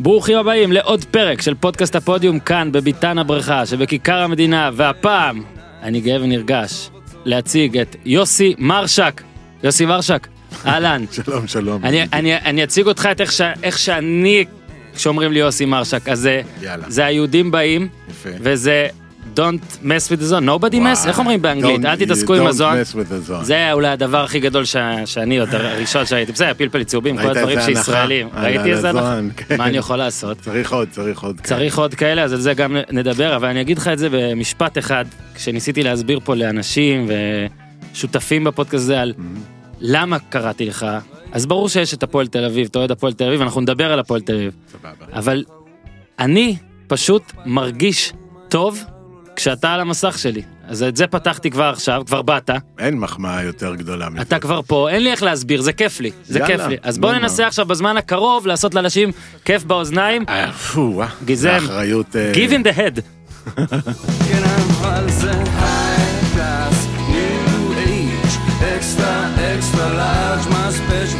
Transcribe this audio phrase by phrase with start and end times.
[0.00, 5.42] ברוכים הבאים לעוד פרק של פודקאסט הפודיום כאן בביתן הבריכה שבכיכר המדינה והפעם
[5.82, 6.90] אני גאה ונרגש
[7.24, 9.22] להציג את יוסי מרשק.
[9.62, 10.26] יוסי מרשק,
[10.66, 11.04] אהלן.
[11.26, 11.84] שלום שלום.
[11.84, 14.44] אני, אני, אני אציג אותך את איך, ש, איך שאני,
[14.94, 16.84] כשאומרים לי יוסי מרשק, אז זה, יאללה.
[16.90, 18.28] זה היהודים באים יפה.
[18.40, 18.88] וזה
[19.36, 21.84] Don't mess with the zone, nobody mess, איך אומרים באנגלית?
[21.84, 22.74] אל תתעסקו עם הזון.
[23.42, 24.64] זה אולי הדבר הכי גדול.
[25.04, 27.58] שאני עוד הראשון שהייתי, בסדר, פלפל צהובים, כל הדברים?
[27.60, 29.56] שישראלים, על- ראיתי איזה הנחה, כן.
[29.58, 30.38] מה אני יכול לעשות?
[30.40, 31.40] צריך עוד, צריך עוד.
[31.44, 34.78] צריך עוד כאלה, אז על זה גם נדבר, אבל אני אגיד לך את זה במשפט
[34.78, 37.08] אחד, כשניסיתי להסביר פה לאנשים
[37.92, 39.12] ושותפים בפודקאסט הזה על
[39.80, 40.86] למה קראתי לך,
[41.32, 43.98] אז ברור שיש את הפועל תל אביב, אתה אוהד הפועל תל אביב, אנחנו נדבר על
[43.98, 44.52] הפועל תל אביב.
[45.12, 45.44] אבל
[46.18, 46.56] אני
[46.86, 48.12] פשוט מרגיש
[48.48, 48.84] טוב
[49.38, 50.42] כשאתה על המסך שלי.
[50.68, 54.22] אז את זה פתחתי כבר עכשיו, כבר באת, אין מחמאה יותר גדולה מזה.
[54.22, 56.76] אתה כבר פה, אין לי איך להסביר, זה כיף לי, זה יאללה, כיף לי.
[56.82, 57.46] אז בוא ננסה.
[57.46, 59.10] עכשיו בזמן הקרוב לעשות לאנשים
[59.44, 61.06] כיף באוזניים, אה, אה.
[61.24, 61.58] גיזם.
[61.70, 61.82] אה,
[62.34, 63.00] give in the head.
[68.78, 69.14] extra,
[69.54, 71.17] extra large, my special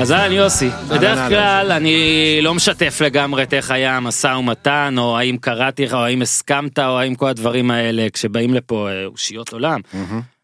[0.00, 1.28] אז אהלן יוסי, בדרך.
[1.28, 5.98] כלל אני לא משתף לגמרי את איך היה המשא ומתן, או האם קראתי לך, או
[5.98, 9.80] האם הסכמת, או האם כל הדברים האלה, כשבאים לפה אה, אושיות עולם.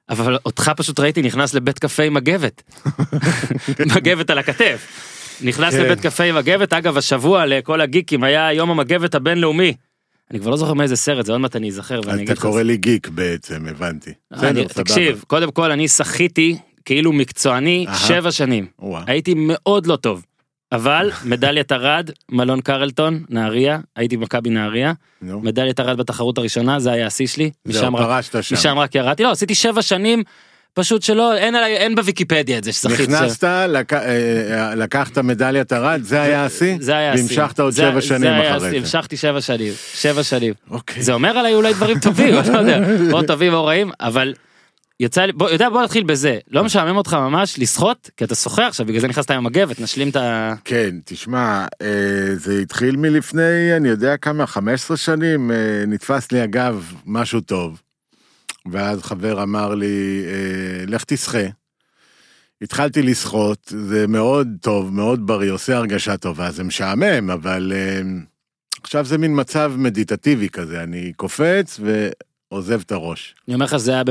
[0.09, 2.63] אבל אותך פשוט ראיתי נכנס לבית קפה עם מגבת.
[3.97, 4.87] מגבת על הכתף.
[5.43, 5.83] נכנס כן.
[5.83, 9.75] לבית קפה עם מגבת, אגב השבוע לכל הגיקים היה יום המגבת הבינלאומי.
[10.31, 12.43] אני כבר לא זוכר מאיזה סרט, זה עוד מעט אני אזכר ואני אגיד אתה לך.
[12.47, 14.13] קורא לי גיק בעצם, הבנתי.
[14.69, 17.97] תקשיב, קודם כל אני שחיתי כאילו מקצועני אהה.
[17.99, 18.67] שבע שנים.
[18.79, 19.03] וואה.
[19.07, 20.25] הייתי מאוד לא טוב.
[20.73, 24.93] אבל מדליית ארד, מלון קרלטון, נהריה, הייתי במכבי נהריה.
[25.23, 28.55] מדליית ארד בתחרות הראשונה, זה היה השיא שלי, משם רק, שם.
[28.55, 30.23] משם רק ירדתי, לא, עשיתי שבע שנים,
[30.75, 33.13] פשוט שלא, אין עליי, אין בוויקיפדיה את זה שזכיתי.
[33.13, 36.77] נכנסת, לק- אה, לקחת מדליית ארד, זה היה השיא?
[36.81, 37.25] זה היה השיא.
[37.25, 38.77] והמשכת עוד זה- שבע זה שנים אחרי השיא, זה.
[38.77, 40.55] המשכתי שבע שנים, שבע שנים.
[40.71, 41.03] אוקיי.
[41.03, 42.79] זה אומר עליי אולי דברים טובים, לא יודע,
[43.13, 44.35] או טובים או רעים, אבל
[45.01, 48.67] יצא לי, בוא, יודע, בוא נתחיל בזה, לא משעמם אותך ממש לשחות, כי אתה שוחה
[48.67, 50.55] עכשיו, בגלל זה נכנסת עם מגבת, נשלים את ה...
[50.65, 56.93] כן, תשמע, אה, זה התחיל מלפני, אני יודע כמה, 15 שנים, אה, נתפס לי אגב
[57.07, 57.83] משהו טוב.
[58.73, 61.47] ואז חבר אמר לי, אה, לך תשחה.
[62.63, 67.73] התחלתי לשחות, זה מאוד טוב, מאוד בריא, עושה הרגשה טובה, זה משעמם, אבל
[68.83, 71.81] עכשיו זה מין מצב מדיטטיבי כזה, אני קופץ
[72.53, 73.35] ועוזב את הראש.
[73.49, 74.03] אני אומר לך שזה היה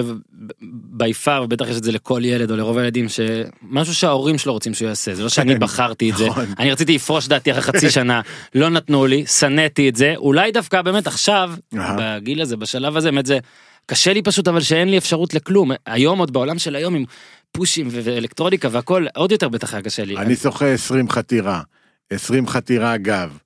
[0.72, 4.74] בי פאר, ובטח יש את זה לכל ילד או לרוב הילדים, שמשהו שההורים שלו רוצים
[4.74, 6.46] שהוא יעשה, זה לא שאני בחרתי את זה, נכון.
[6.60, 8.22] אני רציתי לפרוש דעתי אחרי חצי שנה,
[8.56, 11.54] לא נתנו לי, שנאתי את זה, אולי דווקא באמת עכשיו.
[11.74, 13.40] בגיל הזה, בשלב הזה, באמת זה,
[13.86, 17.06] קשה לי פשוט אבל שאין לי אפשרות לכלום, היום עוד בעולם של היום עם
[17.52, 20.18] פושים ואלקטרוניקה והכל, עוד יותר בטח היה קשה לי.
[20.18, 21.62] אני שוחה 20 חתירה,
[22.10, 23.38] 20 חתירה גב,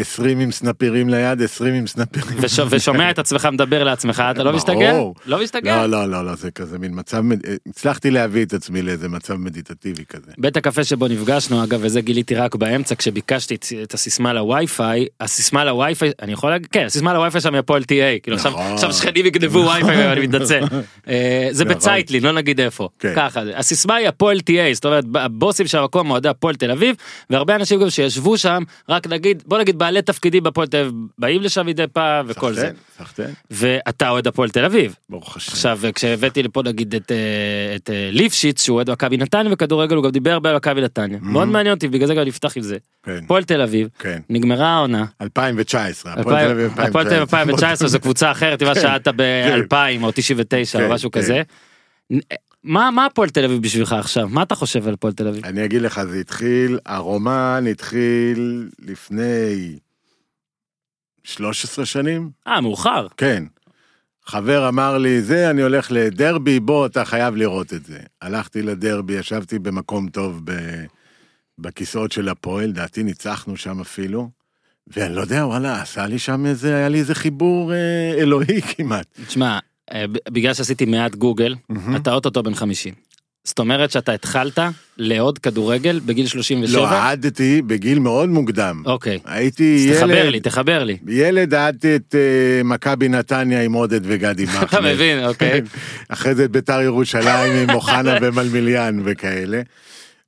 [0.00, 2.38] 20 עם סנפירים ליד, 20 עם סנפירים.
[2.40, 4.94] וש- ושומע את עצמך מדבר לעצמך, אתה לא מסתגל?
[5.26, 5.76] לא מסתגל?
[5.76, 9.34] לא, לא, לא, לא, זה כזה מין מצב, אה, הצלחתי להביא את עצמי לאיזה מצב
[9.34, 10.32] מדיטטיבי כזה.
[10.38, 16.10] בית הקפה שבו נפגשנו אגב וזה גיליתי רק באמצע כשביקשתי את- הסיסמה לווי-פיי הסיסמה לווי-פיי
[16.22, 17.86] אני יכול להגיד כן הסיסמה לווי-פיי שם הפועל TA
[18.22, 18.72] כאילו עכשיו נכון.
[18.72, 20.60] עכשיו שכנים יגנבו ווי-פיי אני מתנצל
[21.08, 21.76] אה, זה נכון.
[21.76, 23.12] בצייטלין לא נגיד איפה כן.
[23.16, 23.40] ככה.
[23.56, 26.96] הסיסמה היא הפועל TA זאת אומרת הבוסים של המקום אוהדי הפועל תל אביב
[27.30, 31.42] והרבה אנשים גם שישבו שם רק נגיד בוא נגיד בעלי תפקידים בהפועל תל אביב באים
[31.42, 35.52] לשם מדי פעם וכל זה סחטיין, ואתה אוהד הפועל תל אביב ברוך השם.
[35.52, 40.04] עכשיו כשהבאתי לפה נגיד את, אה, את אה, ליפשיץ שהוא אוהד מכבי נתניה בכדורגל הוא
[40.04, 42.76] גם דיבר הרבה על מכבי נתניה מאוד מעניין אותי בגלל זה גם נפתח עם זה.
[43.02, 44.20] כן, הפועל תל אביב כן.
[44.30, 45.04] נגמרה העונה.
[45.22, 50.10] 2019, הפועל תל אביב הפועל תל אביב 2019 זו קבוצה אחרת מה שאלת ב-2000 או
[50.14, 51.20] 99 או כן, משהו כן.
[51.20, 51.42] כזה.
[52.64, 55.44] מה מה הפועל תל אביב בשבילך עכשיו מה אתה חושב על הפועל תל אביב?
[55.44, 59.78] אני אגיד לך, זה התחיל, הרומן התחיל לפני
[61.24, 63.06] 13 שנים, אה מאוחר.
[63.16, 63.44] כן.
[64.26, 67.98] חבר אמר לי, זה, אני הולך לדרבי, בוא, אתה חייב לראות את זה.
[68.22, 70.52] הלכתי לדרבי, ישבתי במקום טוב ב...
[71.58, 74.30] בכיסאות של הפועל, דעתי ניצחנו שם אפילו,
[74.86, 79.06] ואני לא יודע, וואלה, עשה לי שם איזה, היה לי איזה חיבור אה, אלוהי כמעט.
[79.26, 79.58] תשמע
[80.30, 81.54] בגלל שעשיתי מעט גוגל
[81.96, 82.94] אתה אוטוטו בן 50.
[83.44, 84.58] זאת אומרת שאתה התחלת
[84.98, 86.80] לאהוד כדורגל בגיל 37?
[86.80, 88.82] לא, אהדתי בגיל מאוד מוקדם.
[88.86, 89.18] אוקיי.
[89.24, 90.96] הייתי אז תחבר ילד, לי תחבר לי.
[91.08, 94.64] ילד אהדתי את אה, מכבי נתניה עם עודד וגדי מחמד.
[94.68, 95.60] אתה מבין אוקיי.
[96.08, 99.62] אחרי זה את ביתר ירושלים עם אוחנה ומלמיליאן וכאלה.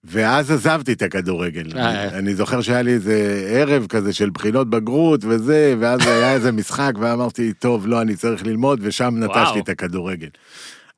[0.04, 1.78] ואז עזבתי את הכדורגל.
[1.78, 1.90] אה.
[2.08, 6.52] אני- אני זוכר שהיה לי איזה ערב כזה של בחינות בגרות וזה, ואז היה איזה
[6.60, 9.58] משחק, ואמרתי, טוב, לא, אני צריך ללמוד, ושם נטשתי.
[9.58, 10.28] את הכדורגל.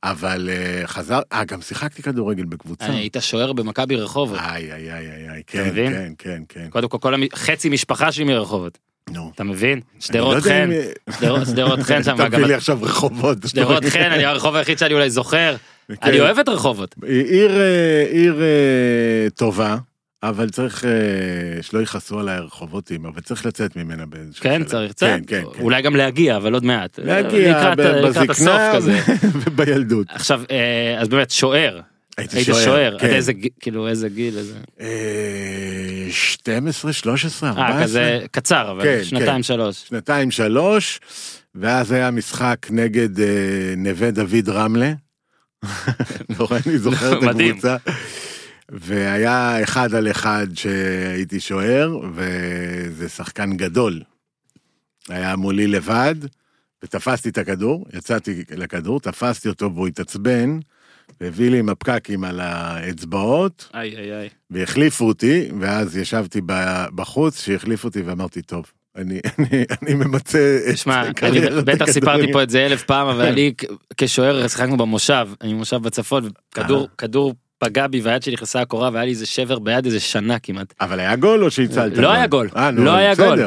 [0.05, 2.87] אבל אה, חזר, אה, גם שיחקתי כדורגל בקבוצה.
[2.87, 4.39] היית שוער במכבי רחובות.
[4.39, 5.71] איי, איי, איי, איי, כן?
[5.75, 6.67] כן, כן, כן.
[6.71, 7.23] קודם כל, כל המ...
[7.35, 8.79] חצי משפחה שלי מרחובות.
[9.11, 9.31] נו.
[9.35, 9.81] אתה מבין?
[10.01, 10.71] שדרות לא יודע חן,
[11.21, 13.39] שדרות- שדרות חן שם, מביא לי עכשיו רחובות.
[13.47, 15.57] שדרות חן, אני הרחוב היחיד שאני אולי זוכר.
[15.89, 15.95] כן.
[16.03, 16.95] אני אוהב את רחובות.
[17.07, 19.77] עיר, אה, עיר אה, טובה,
[20.23, 20.91] אבל צריך אה,
[21.63, 24.69] שלא יכעסו עליי הרחובותים, אבל צריך לצאת ממנה באיזשהו כן, שלב.
[24.69, 25.21] צריך, כן.
[25.27, 25.61] כן, כן.
[25.63, 26.99] אולי גם להגיע, אבל עוד מעט.
[26.99, 28.99] להגיע לקראת- הסוף בזקנה כזה.
[29.47, 30.07] ובילדות.
[30.11, 30.43] עכשיו,
[30.99, 31.81] אז באמת, שוער.
[32.19, 32.99] הייתי היית שוער, שוער.
[32.99, 33.07] כן.
[33.07, 34.55] עד איזה כאילו, איזה גיל, איזה...
[34.81, 37.77] אה, 12, 13, 14.
[37.79, 39.85] אה, כזה קצר, אבל כן, שנתיים, שלוש.
[39.89, 41.01] שנתיים, שלוש,
[41.55, 43.27] ואז היה משחק נגד אה,
[43.77, 44.93] נווה דוד רמלה.
[46.39, 47.51] נורא, אני זוכר את מדהים.
[47.51, 47.77] הקבוצה.
[48.69, 54.03] והיה אחד על אחד שהייתי שוער, וזה שחקן גדול.
[55.09, 56.15] היה מולי לבד,
[56.85, 60.59] ותפסתי את הכדור, יצאתי לכדור, תפסתי אותו והוא התעצבן,
[61.21, 64.29] והביא לי עם הפקקים על האצבעות, איי, איי, איי.
[64.51, 66.41] והחליפו אותי, ואז ישבתי
[66.95, 68.65] בחוץ, שהחליפו אותי, ואמרתי, טוב,
[68.97, 70.39] אני, אני, אני ממצה
[70.71, 73.65] את שמע, אני קריירת בטח סיפרתי הכדורגל." פה את זה אלף פעם, אבל אני כ-
[73.97, 76.87] כשוער שיחקנו במושב, אני במושב בצפון, וכדור אה.
[76.99, 80.75] כדור פגע בי והיד שלי נכנסה הקורה והיה לי איזה שבר ביד איזה שנה כמעט.
[80.81, 81.99] אבל היה גול או שהצלת?
[81.99, 83.39] לא היה גול, אה, לא היה גול.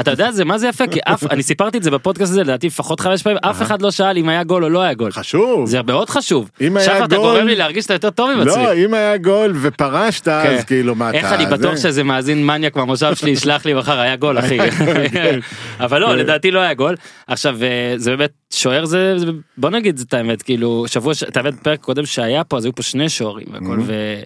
[0.00, 2.66] אתה יודע זה מה זה יפה כי אף אני סיפרתי את זה בפודקאסט הזה לדעתי
[2.66, 5.12] לפחות חמש פעמים אף אחד לא שאל אם היה גול או לא היה גול.
[5.12, 5.66] חשוב.
[5.66, 6.50] זה מאוד חשוב.
[6.60, 8.62] אם היה שחר אתה גול- גורם לי להרגיש שאתה יותר טוב עם עצמי.
[8.62, 11.18] לא, אם היה גול ופרשת, אז כאילו, מה אתה...
[11.18, 11.88] איך אני בטוח זה?
[11.88, 14.58] שזה מאזין מניאק מהמושב שלי ישלח לי מחר היה גול אחי.
[15.12, 15.38] כן.
[15.80, 16.16] אבל לא כן.
[16.16, 16.94] לדעתי לא היה גול.
[17.26, 19.14] עכשיו אה, זה באמת שוער זה
[19.56, 22.82] בוא נגיד את האמת כאילו שבוע את האמת פרק קודם שהיה פה אז היו פה
[22.82, 23.84] שני שוערים והכל Mhm.
[23.86, 24.22] ו...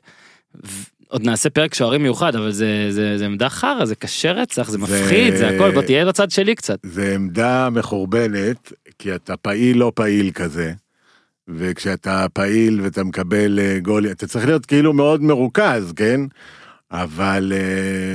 [1.09, 4.79] עוד נעשה פרק שוערים מיוחד אבל זה זה זה עמדה חרא זה קשה רצח זה
[4.79, 6.79] מפחיד זה הכל בוא תהיה בצד שלי קצת.
[6.83, 10.73] זה עמדה מחורבנת, כי אתה פעיל לא פעיל כזה.
[11.49, 16.21] וכשאתה פעיל ואתה מקבל אה, גול, אתה צריך להיות כאילו מאוד מרוכז, כן?
[16.93, 17.59] אבל אה,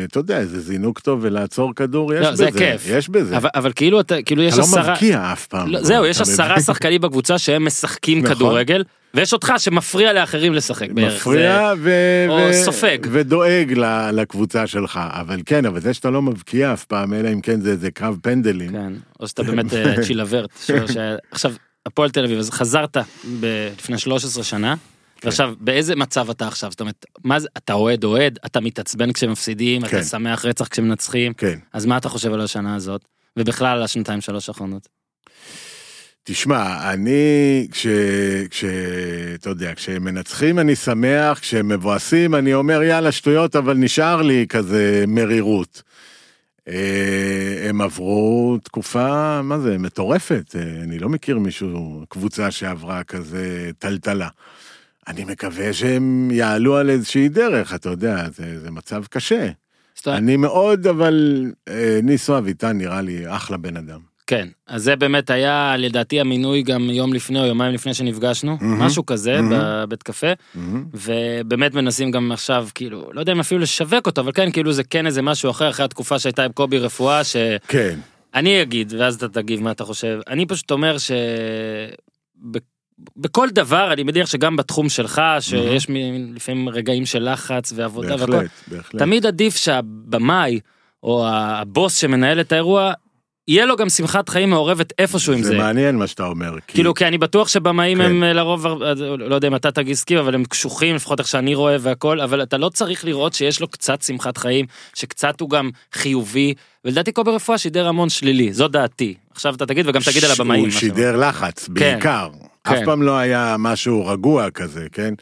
[0.05, 2.45] אתה יודע, זה זינוק טוב ולעצור כדור, יש לא, בזה.
[2.51, 2.83] זה כיף.
[2.89, 3.37] יש בזה.
[3.37, 4.91] אבל אבל כאילו אתה כאילו יש אתה לא עשרה.
[4.91, 5.67] מבקיע אף פעם.
[5.71, 6.59] לא, זהו, יש עשרה?
[6.61, 8.35] שחקנים בקבוצה שהם משחקים נכון.
[8.35, 8.83] כדורגל,
[9.13, 11.13] ויש אותך שמפריע לאחרים לשחק בערך.
[11.21, 11.91] מפריע ו...
[12.29, 12.53] או ו...
[12.53, 12.97] סופג.
[13.11, 13.73] ודואג
[14.13, 17.69] לקבוצה שלך, אבל כן, אבל זה שאתה לא מבקיע אף פעם, אלא אם כן זה
[17.71, 18.71] איזה קרב פנדלים.
[18.71, 20.49] כן, או שאתה באמת אה, צ'ילברט.
[20.67, 20.97] שוער ש-
[21.31, 21.53] עכשיו,
[21.85, 22.97] הפועל תל אביב, אז חזרת
[23.77, 24.75] לפני 13 שנה,
[25.23, 25.27] כן.
[25.27, 26.71] ועכשיו, באיזה מצב אתה עכשיו?
[26.71, 29.87] זאת אומרת, מה זה, אתה אוהד אוהד, אתה מתעצבן כשמפסידים, כן.
[29.87, 31.59] אתה שמח רצח כשמנצחים, כן.
[31.73, 33.05] אז מה אתה חושב על השנה הזאת?
[33.39, 34.87] ובכלל על השנתיים שלוש האחרונות.
[36.23, 37.87] תשמע, אני, כש...
[38.49, 38.63] כש...
[39.33, 45.81] אתה יודע, כשמנצחים אני שמח, כשמבואסים אני אומר יאללה שטויות, אבל נשאר לי כזה מרירות.
[46.67, 50.55] אה, הם עברו תקופה, מה זה, מטורפת.
[50.55, 54.27] אה, אני לא מכיר מישהו, קבוצה שעברה כזה טלטלה.
[55.07, 59.49] אני מקווה שהם יעלו על איזושהי דרך, אתה יודע, זה, זה מצב קשה.
[60.05, 63.99] אומרת, אני מאוד, אבל אה, ניסו אביטן נראה לי אחלה בן אדם.
[64.27, 68.81] כן, אז זה באמת היה לדעתי המינוי גם יום לפני או יומיים לפני שנפגשנו, מהמם.
[68.81, 69.83] משהו כזה מהמם.
[69.83, 70.27] בבית קפה.
[70.55, 70.85] מהמם.
[70.93, 74.83] ובאמת מנסים גם עכשיו כאילו לא יודע אם אפילו לשווק אותו אבל כן כאילו זה
[74.83, 77.99] כן איזה משהו אחר אחרי התקופה שהייתה עם קובי רפואה שאני כן.
[78.61, 81.11] אגיד ואז אתה תגיב מה אתה חושב אני פשוט אומר ש...
[83.17, 88.31] בכל דבר אני מניח שגם בתחום שלך שיש מ- לפעמים רגעים של לחץ ועבודה והכל
[88.31, 89.01] בהחלט, בהחלט.
[89.01, 90.59] תמיד עדיף שהבמאי
[91.03, 92.93] או הבוס שמנהל את האירוע
[93.47, 95.57] יהיה לו גם שמחת חיים מעורבת איפשהו עם זה זה.
[95.57, 96.53] מעניין מה שאתה אומר.
[96.67, 98.03] כי- כאילו כי אני בטוח שבמאים כן.
[98.05, 101.55] הם אה, לרוב אה, לא יודע אם אתה תסכים אבל הם קשוחים לפחות איך שאני
[101.55, 105.69] רואה והכל אבל אתה לא צריך לראות שיש לו קצת שמחת חיים שקצת הוא גם
[105.93, 106.53] חיובי
[106.85, 110.61] ולדעתי קובי רפואה שידר המון שלילי זו דעתי עכשיו אתה תגיד וגם תגיד על הבמאים.
[110.63, 112.27] הוא שידר לחץ, בעיקר.
[112.27, 112.85] אף כן.
[112.85, 115.13] פעם לא היה משהו רגוע כזה, כן?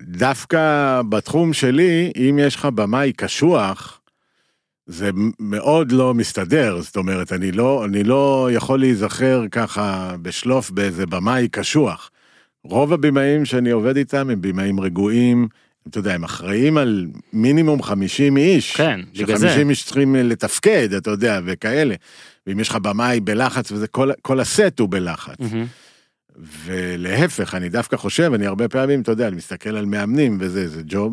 [0.00, 4.00] דווקא בתחום שלי, אם יש לך במאי קשוח,
[4.86, 11.06] זה מאוד לא מסתדר, זאת אומרת, אני לא, אני לא יכול להיזכר ככה בשלוף באיזה
[11.06, 12.10] במאי קשוח.
[12.64, 15.48] רוב הבמאים שאני עובד איתם הם במאים רגועים,
[15.88, 18.76] אתה יודע, הם אחראים על מינימום 50 איש.
[18.76, 19.48] כן, בגלל זה.
[19.48, 21.94] ש-50 איש צריכים לתפקד, אתה יודע, וכאלה.
[22.46, 25.40] ואם יש לך במאי בלחץ וזה, כל, כל הסט הוא בלחץ.
[25.40, 25.66] מהמם.
[26.64, 30.82] ולהפך, אני דווקא חושב, אני הרבה פעמים, אתה יודע, אני מסתכל על מאמנים וזה, זה
[30.86, 31.12] ג'וב,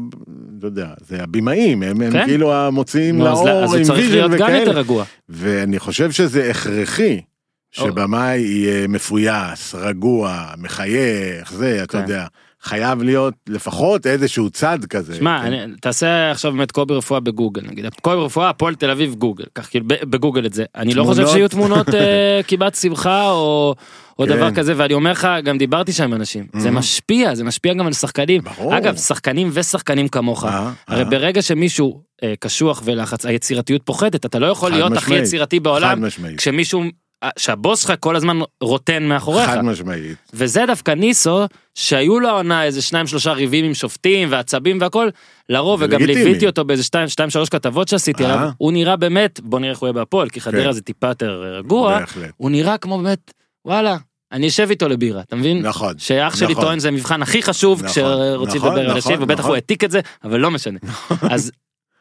[0.59, 2.25] אתה יודע, זה הבמאים, הם, הם כן.
[2.25, 4.71] כאילו המוציאים לא- לאור אז עם צריך ויז'ן להיות גם יותר וכאלה.
[4.79, 5.05] רגוע.
[5.29, 7.21] ואני חושב שזה הכרחי.
[7.71, 12.03] שבמאי יהיה מפויס, רגוע, מחייך, זה, אתה כן.
[12.03, 12.25] יודע,
[12.63, 15.15] חייב להיות לפחות איזשהו צד כזה.
[15.15, 15.53] שמע, כן.
[15.53, 19.69] אני- תעשה עכשיו באמת קובי רפואה בגוגל נגיד, קובי רפואה, הפועל תל אביב גוגל, כך
[19.69, 20.65] כאילו בגוגל את זה.
[20.75, 21.33] אני לא חושב תמונות.
[21.33, 23.75] שיהיו תמונות אה, קיבת שמחה או
[24.19, 24.35] או כן.
[24.35, 27.87] דבר כזה, ואני אומר לך, גם דיברתי שם עם אנשים, זה משפיע, זה משפיע גם
[27.87, 28.41] על שחקנים.
[28.41, 28.77] ברור.
[28.77, 31.09] אגב, שחקנים ושחקנים כמוך, אה, הרי אה.
[31.09, 35.23] ברגע שמישהו אה, קשוח ולחץ, היצירתיות פוחתת, אתה לא יכול להיות הכי משמעית.
[35.23, 36.03] יצירתי חד בעולם.
[36.37, 36.83] כשמישהו,
[37.37, 39.49] שהבוס שלך כל הזמן רוטן מאחוריך.
[39.49, 40.17] חד משמעית.
[40.33, 45.09] וזה דווקא ניסו שהיו לו העונה איזה שניים שלושה ריבים עם שופטים ועצבים והכל
[45.49, 46.25] לרוב וגם לגיטימי.
[46.25, 48.33] ליוויתי אותו באיזה שתיים שתיים שלוש כתבות שעשיתי אה.
[48.33, 50.71] עליו הוא נראה באמת בוא נראה איך הוא יהיה בהפועל כי חדרה כן.
[50.71, 52.31] זה טיפה יותר רגוע בהחלט.
[52.37, 53.33] הוא נראה כמו באמת
[53.65, 53.97] וואלה
[54.31, 55.93] אני אשב איתו לבירה אתה מבין נכון.
[55.97, 56.63] שאח שלי נכון.
[56.63, 59.49] טוען זה המבחן הכי חשוב נכון, כשרוצים נכון, לדבר על נכון, אישית ובטח נכון.
[59.49, 60.79] הוא העתיק את זה אבל לא משנה
[61.21, 61.51] אז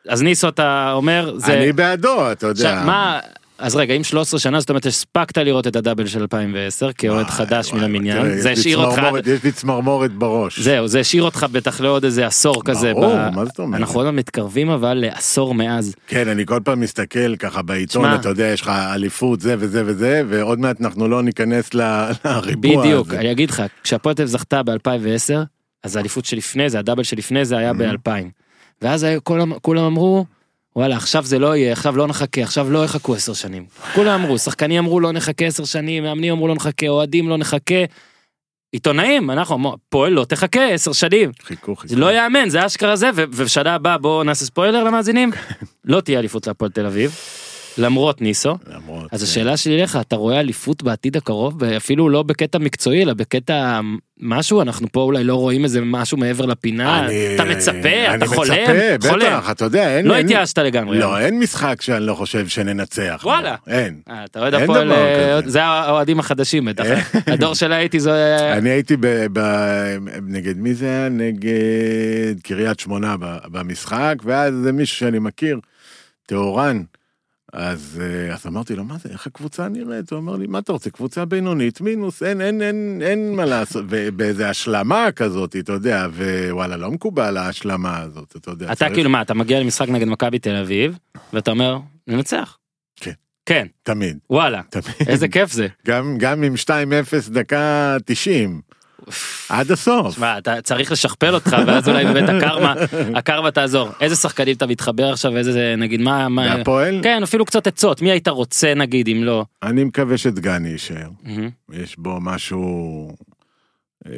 [0.08, 2.70] אז ניסו אתה אומר זה אני בעדו, אתה יודע.
[2.70, 3.20] עכשיו, מה
[3.62, 7.72] אז רגע אם 13 שנה זאת אומרת הספקת לראות את הדאבל של 2010 כאוהד חדש
[7.72, 10.60] מן המניין זה השאיר אותך יש לי צמרמורת בראש.
[10.60, 12.92] זהו זה השאיר אותך בטח לעוד איזה עשור כזה.
[12.92, 13.80] ברור, מה זאת אומרת?
[13.80, 15.94] אנחנו עוד מתקרבים אבל לעשור מאז.
[16.06, 18.14] כן, אני כל פעם מסתכל ככה בעיתון.
[18.14, 22.56] אתה יודע, יש לך אליפות זה וזה וזה, ועוד מעט אנחנו לא ניכנס לריבוע הזה.
[22.56, 23.62] בדיוק אני אגיד לך
[23.94, 25.34] אביב זכתה ב-2010
[25.82, 27.56] אז האליפות שלפני זה הדאבל שלפני זה.
[27.56, 28.10] היה ב-2000.
[28.82, 29.06] ואז
[29.62, 30.24] כולם אמרו
[30.76, 33.64] וואלה עכשיו זה לא יהיה עכשיו לא נחכה עכשיו לא יחכו עשר שנים.
[33.94, 37.84] כולם אמרו שחקנים אמרו לא נחכה עשר שנים מאמנים אמרו לא נחכה אוהדים לא נחכה.
[38.72, 41.30] עיתונאים אנחנו אמרו פועל לא תחכה עשר שנים.
[41.42, 41.88] חיכו, חיכו.
[41.88, 45.30] זה לא יאמן זה אשכרה זה ובשנה הבאה בואו נעשה ספוילר למאזינים
[45.84, 47.16] לא תהיה אליפות להפועל תל אביב.
[47.78, 49.24] למרות ניסו למרות, אז כן.
[49.26, 53.80] השאלה שלי אליך אתה רואה אליפות בעתיד הקרוב אפילו לא בקטע מקצועי אלא בקטע
[54.20, 57.72] משהו אנחנו פה אולי לא רואים איזה משהו מעבר לפינה אני- אתה מצפה
[58.08, 58.56] אני אתה חולם
[58.98, 60.06] מצפה, חולם בטח, אתה יודע, אין...
[60.06, 63.20] לא התייאשת לגמרי לא, אין משחק שאני לא חושב שננצח.
[63.24, 63.54] וואלה.
[63.66, 64.00] אין.
[64.10, 65.40] אה, אתה אוהד הפועל אה.
[65.46, 66.84] זה האוהדים החדשים בטח
[67.26, 68.96] הדור של הייתי זה אני הייתי
[70.26, 71.08] נגד מי זה היה?
[71.08, 73.16] נגד קריית שמונה
[73.52, 75.60] במשחק, ואז זה מישהו שאני מכיר,
[76.26, 76.82] טהורן.
[77.52, 80.10] אז, אה, אז אמרתי לו, מה זה, איך הקבוצה נראית?
[80.12, 83.84] הוא אמר לי, מה אתה רוצה, קבוצה בינונית, מינוס, אין, אין, אין, אין מה לעשות,
[83.88, 88.66] ובאיזה השלמה כזאת, אתה יודע, ווואלה, לא מקובל ההשלמה הזאת, אתה יודע.
[88.66, 90.98] אתה צריך- כאילו מה אתה מגיע למשחק נגד מכבי תל אביב
[91.32, 92.58] ואתה אומר ננצח.
[93.00, 93.12] כן.
[93.46, 94.86] כן תמיד, וואלה תמיד.
[95.08, 95.66] איזה כיף זה.
[95.86, 96.68] גם, גם עם 2-0
[97.30, 98.60] דקה 90,
[99.48, 100.14] עד הסוף.
[100.14, 102.74] שמע, אתה צריך לשכפל אותך ואז אולי באמת הקרמה,
[103.14, 103.88] הקרמה תעזור.
[104.00, 107.00] איזה שחקנים אתה מתחבר עכשיו, איזה נגיד מה, מה, והפועל?
[107.02, 109.44] כן אפילו קצת עצות, מי היית רוצה נגיד אם לא.
[109.62, 111.08] אני מקווה שדגני יישאר.
[111.72, 113.08] יש בו משהו
[114.06, 114.12] אה,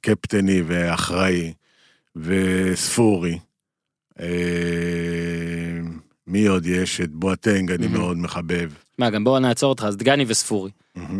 [0.00, 1.52] קפטני ואחראי
[2.16, 3.38] וספורי.
[4.20, 4.26] אה,
[6.26, 7.00] מי עוד יש?
[7.00, 7.88] את בואטנג אני.
[7.88, 8.70] מאוד מחבב.
[8.98, 10.70] מה גם בואו נעצור אותך, אז דגני וספורי.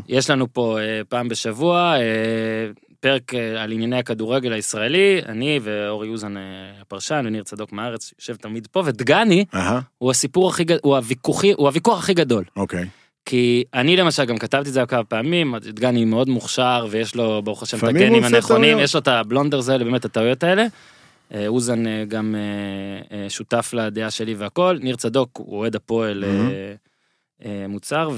[0.09, 6.09] יש לנו פה אה, פעם בשבוע אה, פרק אה, על ענייני הכדורגל הישראלי, אני ואורי
[6.09, 6.42] אוזן אה,
[6.80, 11.52] הפרשן וניר צדוק מהארץ יושב תמיד פה, ודגני אהה, הוא הסיפור הכי גדול, הוא הוויכוחי,
[11.52, 12.45] הוא הוויכוח הכי גדול.
[12.57, 12.88] אוקיי.
[13.25, 17.62] כי אני למשל גם כתבתי את זה כמה פעמים, דגני מאוד מוכשר ויש לו ברוך
[17.62, 18.78] השם את הגנים הנכונים.
[18.78, 20.66] יש לו את הבלונדרס האלה, באמת הטעויות האלה.
[21.35, 22.35] אה, אוזן גם
[23.28, 26.25] שותף לדעה שלי והכל, ניר צדוק הוא אוהד הפועל
[27.45, 28.11] אה, מוצר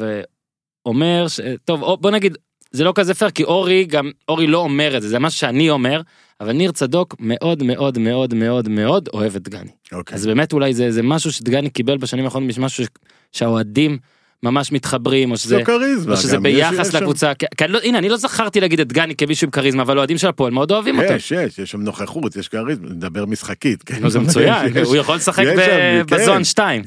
[0.87, 1.41] ואומר, ש...
[1.65, 2.39] טוב בוא נגיד,
[2.73, 5.71] זה לא כזה פייר כי אורי גם, אורי לא אומר את זה, זה משהו שאני
[5.71, 6.01] אומר,
[6.41, 9.71] אבל ניר צדוק מאוד מאוד מאוד מאוד מאוד אוהב את דגני.
[9.93, 10.15] אוקיי.
[10.15, 12.85] אז באמת אולי זה, זה משהו שדגני קיבל בשנים האחרונות משהו
[13.33, 13.99] שהאוהדים
[14.45, 16.13] ממש מתחברים או שזה כריזמה.
[16.13, 18.89] או שזה יש- ביחס יש לקבוצה כי, כי לא, הנה אני לא זכרתי להגיד את
[18.89, 21.13] דגני כמישהו עם כריזמה אבל אוהדים של הפועל מאוד אוהבים אותו.
[21.13, 23.83] יש, יש, יש שם נוכחות, יש כריזמה, נדבר משחקית.
[23.83, 24.09] כן.
[24.09, 26.03] זה מצוין יש- הוא יכול לשחק יש כן.
[26.11, 26.83] בזון 2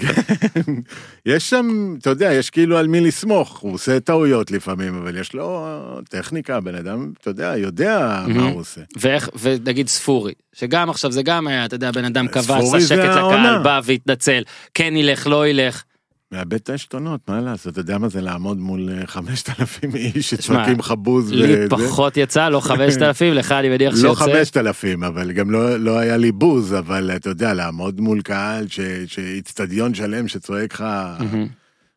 [1.25, 5.33] יש שם, אתה יודע, יש כאילו על מי לסמוך, הוא עושה טעויות לפעמים, אבל יש
[5.33, 5.65] לו
[6.09, 8.43] טכניקה, בן אדם, אתה יודע, יודע מה.
[8.47, 8.81] הוא עושה.
[8.97, 13.63] ואיך ונגיד ספורי שגם עכשיו זה גם היה אתה יודע בן אדם קבע שקט לקהל.
[13.63, 14.41] בא והתנצל
[14.73, 15.83] כן ילך לא ילך.
[16.31, 20.41] מאבד את העשתונות, מה לעשות, אתה יודע מה זה לעמוד מול אה, 5,000 איש שמע,
[20.41, 21.31] שצועקים לך בוז.
[21.31, 21.69] לי וזה?
[21.69, 24.25] פחות יצא לא 5,000 לך אני מניח לא שיוצא.
[24.25, 28.65] 5,000, אבל גם לא, לא היה לי בוז, אבל אתה יודע, לעמוד מול קהל,
[29.07, 30.85] שאיצטדיון שלם שצועק לך.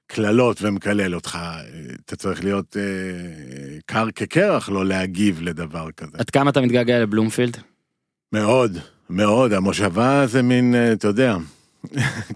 [0.09, 1.61] קללות ומקלל אותך, אה,
[2.05, 6.19] אתה צריך להיות אה, קר כקרח לא להגיב לדבר כזה.
[6.19, 7.57] עד כמה אתה מתגעגע לבלומפילד?
[8.33, 8.79] מאוד,
[9.11, 11.37] מאוד, המושבה זה מין, אה, אתה יודע,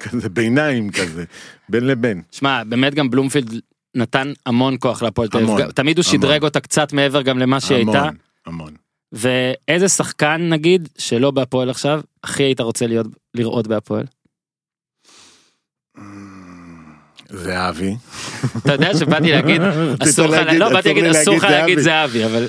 [0.01, 1.25] כזה ביניים כזה,
[1.69, 2.23] בין לבין.
[2.31, 3.61] שמע באמת גם בלומפילד
[3.95, 6.45] נתן המון כוח להפועל תל אביב תמיד הוא שדרג המון.
[6.45, 8.75] אותה קצת מעבר גם למה שהיא הייתה המון, המון.
[9.13, 14.05] ואיזה שחקן נגיד שלא בהפועל עכשיו הכי היית רוצה להיות לראות בהפועל.
[17.33, 17.95] זהבי.
[18.57, 19.61] אתה יודע שבאתי להגיד,
[20.03, 22.25] אסור לך, להגיד, לא, באתי להגיד, אסור לך להגיד זהבי.
[22.25, 22.47] אבל,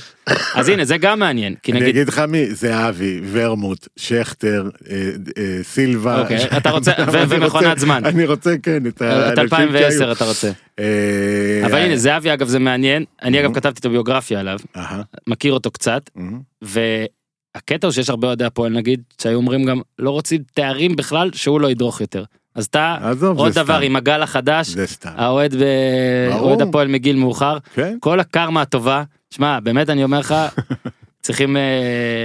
[0.55, 4.95] אז הנה, זה גם מעניין, כי אני נגיד, אגיד לך מי, זהבי, ורמוט, שכטר, אה,
[5.37, 6.21] אה, סילבה.
[6.21, 8.05] אוקיי, אתה רוצה- אני ומכונת זמן.
[8.05, 10.11] אני רוצה, כן, את את האנשים 2010 שהיו.
[10.11, 10.51] אתה רוצה.
[10.79, 13.53] אה, אבל הנה, זהבי אגב זה מעניין, אני אגב.
[13.53, 14.59] כתבתי את הביוגרפיה עליו,
[15.27, 16.09] מכיר אותו קצת.
[16.61, 21.61] והקטע הוא שיש הרבה אוהדי הפועל נגיד, שהיו אומרים גם, לא רוצים תארים בכלל, שהוא
[21.61, 22.23] לא ידרוך יותר.
[22.55, 23.83] אז אתה, עזוב, עוד דבר סתם.
[23.83, 24.75] עם הגל החדש.
[25.05, 25.63] האוהד ב...
[26.31, 26.49] ברור.
[26.49, 27.97] אוהד הפועל מגיל מאוחר, כן?
[27.99, 30.35] כל הקרמה הטובה, שמע, באמת אני אומר לך,
[31.21, 31.57] צריכים...
[31.57, 31.61] אה,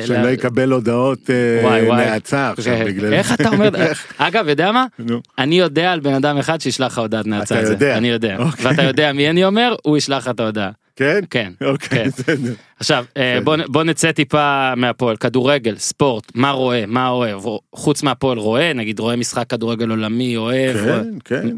[0.07, 1.97] שלא לה- יקבל הודעות אה.
[1.97, 2.77] נאצה עכשיו.
[2.87, 3.69] בגלל איך אתה אומר,
[4.19, 4.87] אגב, יודע מה?
[5.39, 7.61] אני יודע על בן אדם אחד שישלח לך הודעת נאצה.
[7.61, 7.69] אתה.
[7.69, 7.97] יודע.
[7.99, 8.37] אני יודע.
[8.39, 8.67] אוקיי.
[8.67, 10.71] ואתה יודע מי אני אומר, הוא ישלח לך את ההודעה.
[10.99, 11.21] כן?
[11.31, 11.53] כן.
[11.65, 12.09] אוקיי, כן.
[12.09, 12.55] בסדר.
[12.81, 13.39] עכשיו, אה.
[13.69, 17.43] בוא, נצא טיפה מהפועל, כדורגל, ספורט, מה רואה, מה אוהב,
[17.75, 21.57] חוץ מהפועל רואה, נגיד רואה משחק כדורגל עולמי, אוהב, כן, כן.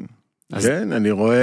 [0.52, 1.36] אז- כן, אני רואה,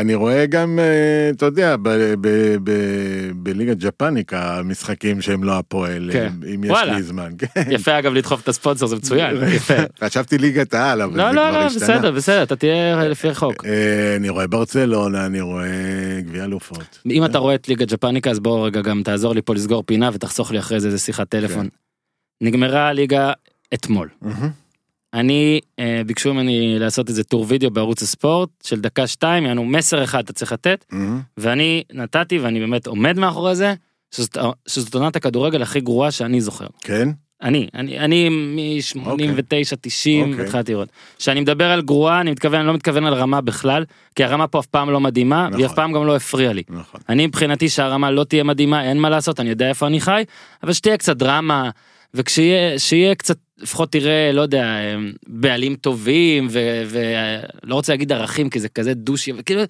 [0.00, 1.88] אני רואה גם, אה, אתה יודע, ב-
[2.20, 6.32] ב- ב- בליגת ג'פניק המשחקים שהם לא הפועל, כן.
[6.46, 6.78] אם- אם יש.
[6.94, 7.62] לי זמן, כן.
[7.70, 9.74] יפה אגב לדחוף את הספונסר, זה מצוין, יפה.
[10.04, 11.84] חשבתי ליגת העל, אבל לא, זה לא, כבר לא, השתנה.
[11.96, 13.64] בסדר, בסדר, אתה תהיה לפי החוק.
[13.66, 15.66] אה, אני רואה ברצלונה, אני רואה
[16.20, 16.98] גביע אלופות.
[17.10, 20.10] אם אתה רואה את ליגת ג'פניקה, אז בוא רגע גם תעזור לי פה לסגור פינה
[20.12, 21.68] ותחסוך לי אחרי זה איזה שיחת טלפון.
[22.40, 23.32] נגמרה הליגה
[23.74, 24.08] אתמול.
[24.22, 24.50] מהמם.
[25.16, 30.04] אני, אה, ביקשו ממני לעשות איזה טור וידאו בערוץ הספורט של דקה שתיים, יענו מסר
[30.04, 31.20] אחד אתה צריך לתת, מהמם.
[31.36, 33.74] ואני נתתי ואני באמת עומד מאחורי זה,
[34.10, 34.36] שזאת,
[34.68, 36.66] שזאת עונת הכדורגל הכי גרועה שאני זוכר.
[36.80, 37.08] כן?
[37.42, 40.44] אני, אני, אני מ-89, 90 אוקיי.
[40.44, 40.88] התחלתי לראות.
[41.18, 44.58] כשאני מדבר על גרועה, אני מתכוון, אני לא מתכוון על רמה בכלל, כי הרמה פה
[44.58, 45.76] אף פעם לא מדהימה, והיא אף נכון.
[45.76, 46.62] פעם גם לא הפריעה לי.
[46.68, 47.00] נכון.
[47.08, 50.24] אני מבחינתי שהרמה לא תהיה מדהימה, אין מה לעשות, אני יודע איפה אני חי,
[50.62, 51.70] אבל שתהיה קצת דרמה,
[52.16, 54.96] וכשיהיה שיהיה קצת, לפחות תראה, לא יודע, אה,
[55.26, 59.62] בעלים טובים, ולא רוצה להגיד ערכים, כי זה כזה דושי, וכאילו...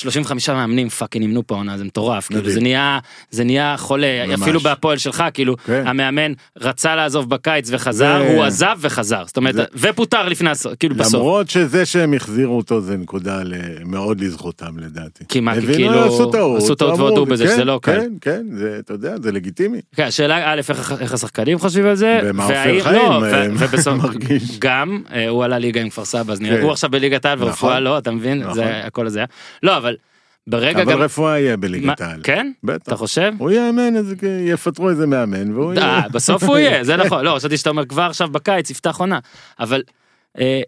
[0.00, 2.50] 35 מאמנים fucking אימנו פה העונה זה מטורף כאילו.
[2.50, 2.98] זה נהיה
[3.30, 4.40] זה נהיה חולה ממש.
[4.42, 5.82] אפילו בהפועל שלך כאילו כן.
[5.86, 10.72] המאמן רצה לעזוב בקיץ וחזר זה- הוא עזב וחזר זאת אומרת זה- ופוטר לפני הסוף
[10.78, 13.54] כאילו בסוף למרות שזה שהם החזירו אותו זה נקודה ל-
[13.84, 15.24] מאוד לזכותם לדעתי.
[15.28, 17.92] כי מה, כאילו, עשו טעות, עשו טעות והודו בזה כן, שזה לא קל.
[18.00, 19.80] כן, כן, זה, אתה יודע, זה לגיטימי.
[19.96, 23.46] כן, השאלה א' איך, איך השחקנים חושבים על זה, ומה עופר והאם- חיים, לא, אה,
[23.58, 23.98] ובסוף.
[24.58, 26.62] גם אה, הוא עלה ליגה עם כפר סבא אז נראה כן.
[26.62, 27.82] הוא עכשיו בליגת העל ורפואה נכון.
[27.82, 28.54] לא אתה מבין נכון.
[28.54, 29.24] זה הכל הזה
[29.62, 29.89] לא אבל
[30.50, 32.20] ברגע אבל גם רפואה יהיה בליגת העל.
[32.24, 32.94] כן אתה בטח.
[32.96, 34.14] חושב הוא יאמן, איזה-
[34.46, 36.02] יפטרו איזה מאמן והוא יהיה.
[36.12, 39.18] בסוף הוא יהיה זה נכון לא חשבתי שאתה אומר כבר עכשיו בקיץ יפתח עונה
[39.60, 39.82] אבל
[40.38, 40.60] אה,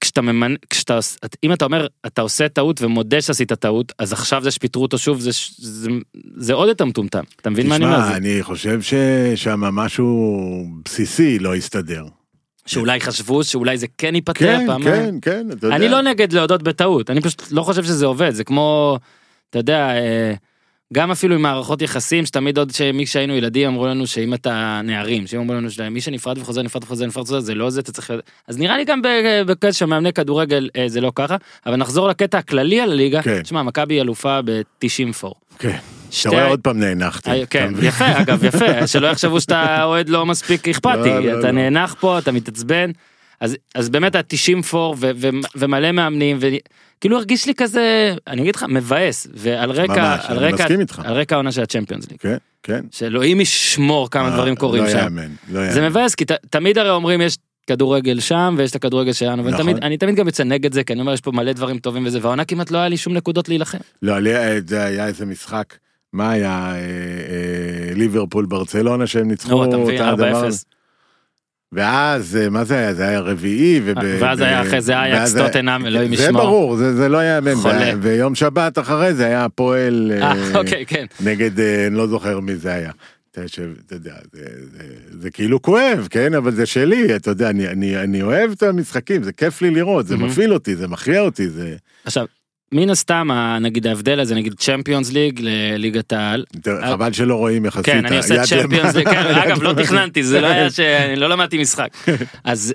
[0.00, 0.54] כשאתה ממנ...
[0.70, 0.98] כשאתה
[1.44, 5.20] אם אתה אומר אתה עושה טעות ומודה שעשית טעות אז עכשיו זה שפיטרו אותו שוב
[5.20, 5.90] זה ש- זה,
[6.36, 10.36] זה עוד יותר מטומטם אתה מבין מה אני אומר תשמע, אני חושב ששם משהו
[10.84, 12.04] בסיסי לא הסתדר.
[12.70, 15.20] שאולי חשבו שאולי זה כן ייפתר כן, פעמיים.
[15.20, 15.76] כן, כן, אתה יודע.
[15.76, 18.98] אני לא נגד להודות בטעות, אני פשוט לא חושב שזה עובד, זה כמו,
[19.50, 20.34] אתה יודע, אה,
[20.92, 25.26] גם אפילו עם מערכות יחסים, שתמיד עוד שמי שהיינו ילדים אמרו לנו שאם אתה נערים,
[25.26, 28.12] שאם אמרו לנו שמי שנפרד וחוזר נפרד וחוזר נפרד וחוזר זה לא זה, אתה צריך...
[28.48, 29.00] אז נראה לי גם
[29.46, 33.42] בקטע של מאמני כדורגל אה, זה לא ככה, אבל נחזור לקטע הכללי על הליגה, כן.
[33.42, 35.34] תשמע, מכבי אלופה ב-90 פור.
[35.58, 35.78] כן.
[36.10, 37.30] שתי אתה רואה עוד פעם נאנחתי.
[37.30, 37.72] אה, כן?
[37.82, 41.52] יפה, אגב, יפה, שלא יחשבו שאתה אוהד לא מספיק אכפתי, לא, לא, אתה לא.
[41.52, 42.90] נאנח פה, אתה מתעצבן,
[43.40, 48.56] אז, אז באמת ה-90 פור ו- ו- ומלא מאמנים, וכאילו הרגיש לי כזה, אני אגיד
[48.56, 50.66] לך, מבאס, ועל רקע, ממש, על רקע.
[51.04, 52.80] על רקע העונה של הצ'מפיונס ליג, כן, כן.
[52.90, 55.72] שאלוהים ישמור כמה דברים קורים לא שם, יאמן, לא יאמן.
[55.72, 59.58] זה מבאס, כי ת, תמיד הרי אומרים יש כדורגל שם ויש את הכדורגל שלנו, נכון.
[59.62, 62.06] תמיד, אני תמיד גם יוצא נגד זה, כי אני אומר יש פה מלא דברים טובים
[62.06, 63.78] וזה, והעונה כמעט לא היה לי שום נקודות להילחם.
[64.02, 64.30] לא, לי
[64.66, 65.74] זה היה איזה משחק,
[66.12, 70.46] מה היה, אה, אה, ליברפול ברצלונה שהם ניצחו מבין, את הדבר 4-0.
[70.46, 70.58] הזה.
[71.72, 72.94] ואז, אה, מה זה היה?
[72.94, 73.80] זה היה רביעי.
[73.84, 76.42] וב- ואז ב- היה אחרי זה אייקס, ואז- טוטנהאם, אלוהים זה ישמור.
[76.42, 77.54] ברור, זה זה לא יאמן.
[77.54, 77.92] חולה.
[77.96, 81.04] ו- ויום שבת אחרי זה היה הפועל אה, אה, אוקיי, כן.
[81.20, 82.90] נגד, אה, אני לא זוכר מי זה היה.
[83.32, 84.40] אתה יושב, אתה יודע, זה,
[84.72, 84.82] זה,
[85.20, 86.34] זה כאילו כואב, כן?
[86.34, 90.06] אבל זה שלי, אתה יודע, אני, אני, אני אוהב את המשחקים, זה כיף לי לראות,
[90.06, 90.28] זה מהמם.
[90.30, 91.76] מפעיל אותי, זה מכריע אותי, זה...
[92.04, 92.26] עכשיו,
[92.74, 93.28] מן הסתם,
[93.60, 96.44] נגיד ההבדל הזה, נגיד צ'מפיונס ליג לליגת העל.
[96.64, 97.84] חבל שלא רואים יחסית.
[97.86, 99.72] כן, אני עושה צ'מפיונס ליג, כן, אגב, לא.
[99.82, 100.80] תכננתי, זה לא היה ש...
[101.06, 101.88] אני לא למדתי משחק.
[102.44, 102.74] אז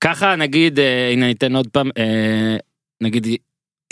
[0.00, 2.56] ככה, נגיד, אה, הנה ניתן עוד פעם, אה,
[3.00, 3.26] נגיד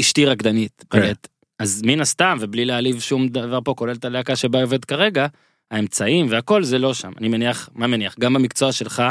[0.01, 1.01] אשתי רקדנית, כן.
[1.01, 1.29] בלט.
[1.59, 5.27] אז מן הסתם, ובלי להעליב שום דבר פה, כולל את הלהקה שבה היא עובדת כרגע,
[5.71, 7.13] האמצעים והכל זה לא שם.
[7.19, 8.15] אני מניח, מה מניח?
[8.21, 9.03] גם במקצוע שלך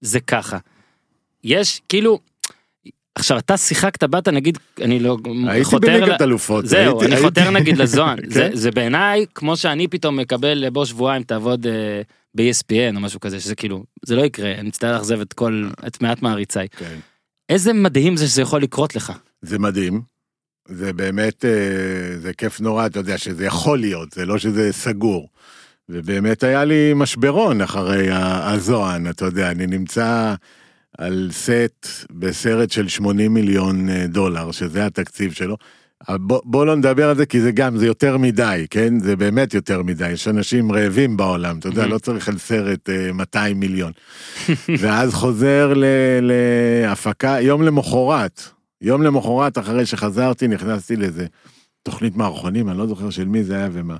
[0.00, 0.58] זה ככה.
[1.44, 2.20] יש, כאילו,
[3.16, 5.16] עכשיו אתה שיחקת, באת נגיד, אני לא
[5.48, 6.66] הייתי בליגת אלופות.
[6.66, 8.56] זהו, הייתי- אני הייתי- חותר נגיד לזוהן, זה- כן.
[8.56, 11.72] זה בעיניי כמו שאני פתאום מקבל בוא שבועיים תעבוד אה,
[12.34, 16.02] ב-ESPN או משהו כזה, שזה כאילו, זה לא יקרה, אני מצטער לאכזב את כל, את
[16.02, 16.68] מעט מעריציי.
[16.78, 16.96] כן.
[17.48, 19.12] איזה מדהים זה שזה יכול לקרות לך.
[19.42, 20.00] זה מדהים,
[20.68, 21.50] זה באמת, אה,
[22.18, 25.28] זה כיף נורא, אתה יודע, שזה יכול להיות, זה לא שזה סגור.
[25.88, 30.34] ובאמת היה לי משברון אחרי הזוהן, אתה יודע, אני נמצא
[30.98, 35.56] על סט בסרט של 80 מיליון אה, דולר, שזה התקציב שלו.
[36.08, 39.00] אבל בוא, בוא לא נדבר על זה, כי זה גם, זה יותר מדי, כן?
[39.00, 40.10] זה באמת יותר מדי.
[40.10, 41.86] יש אנשים רעבים בעולם, אתה יודע.
[41.86, 43.92] לא צריך על סרט אה, 200 מיליון.
[44.80, 45.84] ואז חוזר ל-
[46.22, 48.42] להפקה, יום למחרת,
[48.80, 51.26] יום למחרת אחרי שחזרתי נכנסתי לאיזה
[51.82, 53.96] תוכנית מערכונים, אני לא זוכר של מי זה היה ומה.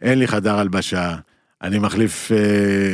[0.00, 1.16] אין לי חדר הלבשה,
[1.62, 2.38] אני מחליף אה,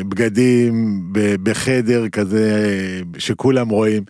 [0.08, 2.64] בגדים ב- בחדר כזה
[3.14, 4.02] אה, שכולם רואים,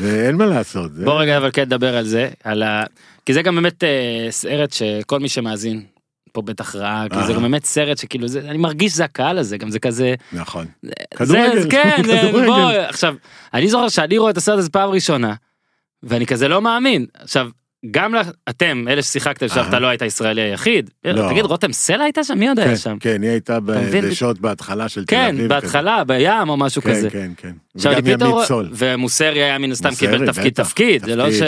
[0.00, 0.94] ואין מה לעשות.
[0.94, 2.84] זה- בוא רגע אבל כן נדבר על זה, על ה...
[3.26, 5.82] כי זה גם באמת אה, סרט שכל מי שמאזין
[6.32, 7.32] פה בטח ראה, כי זה.
[7.32, 10.66] גם באמת סרט שכאילו זה, אני מרגיש שזה הקהל הזה, גם זה כזה, נכון.
[10.82, 12.46] זה, כדורגל, כן, זה, כדורגל.
[12.46, 13.14] בוא, עכשיו,
[13.54, 15.34] אני זוכר שאני רואה את הסרט הזה פעם ראשונה,
[16.02, 17.48] ואני כזה לא מאמין, עכשיו,
[17.90, 19.68] גם לך- אתם, אלה ששיחקתם, אהה.
[19.68, 21.28] אתה לא היית ישראלי היחיד, לא.
[21.30, 22.38] תגיד רותם סלע הייתה שם?
[22.38, 22.96] מי עוד היה כן, שם?
[23.00, 23.60] כן, היא הייתה?
[23.60, 25.48] בדשות בהתחלה של תל כן, אביב.
[25.48, 26.92] בהתחלה, בים או משהו כזה.
[26.94, 27.10] כזה.
[27.10, 27.50] כן, כן,
[27.82, 27.88] כן.
[27.90, 28.68] וגם ימית סול.
[28.72, 30.54] ומוסרי היה מן הסתם קיבל תפקיד.
[30.54, 31.42] תפקיד, זה לא ש...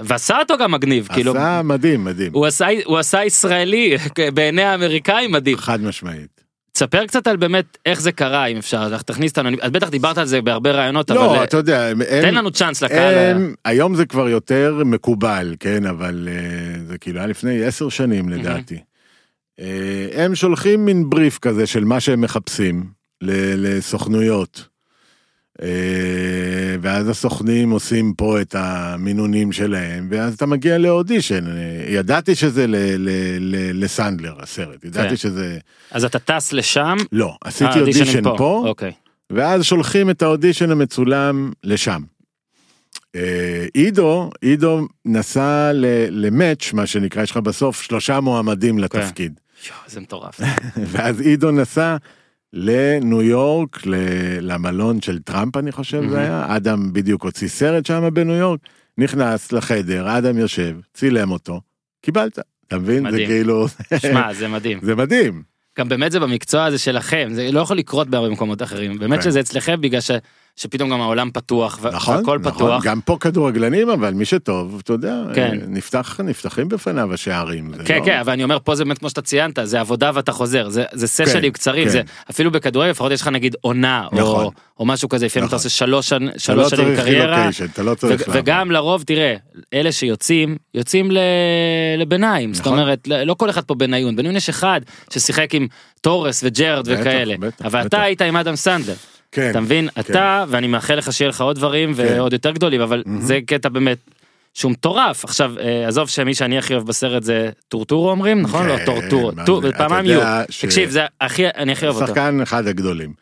[0.00, 2.32] ועשה אותו גם מגניב, כאילו, עשה מדהים, מדהים.
[2.32, 3.96] הוא עשה, הוא עשה ישראלי
[4.34, 5.56] בעיני האמריקאים מדהים.
[5.56, 6.35] חד משמעית.
[6.76, 10.26] תספר קצת על באמת איך זה קרה אם אפשר, תכניס אותנו, את בטח דיברת על
[10.26, 13.14] זה בהרבה רעיונות, אבל לא, אה, אתה יודע, הם- תן לנו צ'אנס לקהל.
[13.14, 18.28] הם, היום זה כבר יותר מקובל, כן, אבל אה, זה כאילו היה לפני עשר שנים
[18.28, 18.78] לדעתי.
[19.60, 22.84] אה, הם שולחים מין בריף כזה של מה שהם מחפשים
[23.22, 24.68] ל- לסוכנויות.
[25.62, 25.68] אה,
[26.80, 31.44] ואז הסוכנים עושים פה את המינונים שלהם, ואז אתה מגיע לאודישן.
[31.88, 35.16] ידעתי שזה ל- ל- ל- לסנדלר, הסרט, ידעתי כן.
[35.16, 35.58] שזה...
[35.90, 38.92] אז אתה טס לשם, לא, עשיתי אודישן פה, אוקיי.
[39.30, 42.02] ואז שולחים את האודישן המצולם לשם.
[43.16, 45.70] אה, עידו, עידו נסע
[46.10, 49.40] למאץ', מה שנקרא, יש לך בסוף שלושה מועמדים לתפקיד.
[49.66, 50.40] יואו, זה מטורף.
[50.92, 51.96] ואז עידו נסע
[52.58, 53.80] לניו יורק,
[54.40, 56.02] למלון של טראמפ, אני חושב.
[56.10, 56.44] זה היה.
[56.56, 58.60] אדם בדיוק הוציא סרט שם בניו יורק,
[58.98, 61.60] נכנס לחדר, אדם יושב, צילם אותו,
[62.02, 62.38] קיבלת.
[62.68, 63.10] אתה מבין?
[63.10, 63.16] זה.
[63.16, 63.66] כאילו,
[63.98, 64.78] שמע, זה מדהים.
[64.82, 65.42] זה מדהים.
[65.78, 68.98] גם באמת זה במקצוע הזה שלכם, זה לא יכול לקרות בהרבה מקומות אחרים.
[68.98, 69.24] באמת כן.
[69.24, 70.10] שזה אצלכם בגלל ש-
[70.56, 72.84] שפתאום גם העולם פתוח, נכון, והכל נכון, פתוח.
[72.84, 75.58] גם פה כדורגלנים, אבל מי שטוב, אתה יודע, כן.
[75.68, 77.72] נפתח, נפתחים בפניו השערים.
[77.84, 80.32] כן לא- כן אבל אני אומר פה זה באמת כמו שאתה ציינת זה עבודה ואתה
[80.32, 81.90] חוזר זה זה סשנים קצרים כן.
[81.90, 84.52] זה אפילו בכדורגל לפחות יש לך נגיד עונה או- נכון.
[84.78, 85.66] או משהו כזה לפעמים אתה נכון.
[85.66, 88.30] עושה שלוש אתה שלוש לא שנים קריירה אתה לא צריך ו-.
[88.34, 89.34] וגם לרוב תראה
[89.74, 91.18] אלה שיוצאים יוצאים ל-
[91.98, 92.78] לביניים זאת נכון.
[92.78, 95.66] אומרת לא כל אחד פה בניון בניון יש אחד ששיחק עם
[96.00, 97.86] תורס וג'רד וכאלה בטח, אבל בטח.
[97.88, 98.94] אתה היית עם אדם סנדלר
[99.32, 100.00] כן, אתה מבין כן.
[100.00, 102.02] אתה ואני מאחל לך שיהיה לך עוד דברים כן.
[102.02, 103.20] ועוד יותר גדולים אבל מהמם.
[103.20, 103.98] זה קטע באמת.
[104.54, 108.76] שהוא מטורף עכשיו אה, עזוב שמי שאני הכי אוהב בסרט זה טורטורו אומרים נכון לא
[108.76, 112.40] כן, טורטורו מה טור- פעמיים יהיו ש- תקשיב זה הכי אני הכי אוהב אותו שחקן
[112.40, 113.12] אחד הגדולים.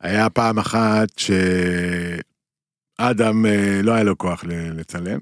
[0.00, 1.46] היה פעם אחת שאדם
[3.46, 5.18] אה, לא היה לו כוח לצלם,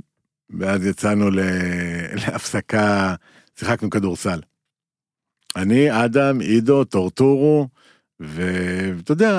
[0.59, 1.31] ואז יצאנו
[2.21, 3.15] להפסקה,
[3.59, 4.41] שיחקנו כדורסל.
[5.57, 7.69] אני, אדם, עידו, טורטורו,
[8.27, 9.39] ואתה יודע,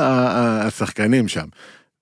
[0.66, 1.46] השחקנים שם.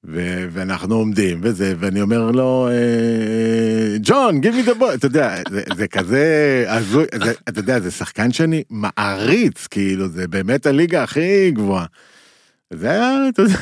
[0.05, 5.35] ו- ואנחנו עומדים וזה, ואני אומר לו, אה, ג'ון, give me the ball, אתה יודע,
[5.49, 7.05] זה, זה כזה הזוי,
[7.49, 11.85] אתה יודע, זה שחקן שאני מעריץ, כאילו, זה באמת הליגה הכי גבוהה.
[12.73, 13.55] זה היה, אתה יודע,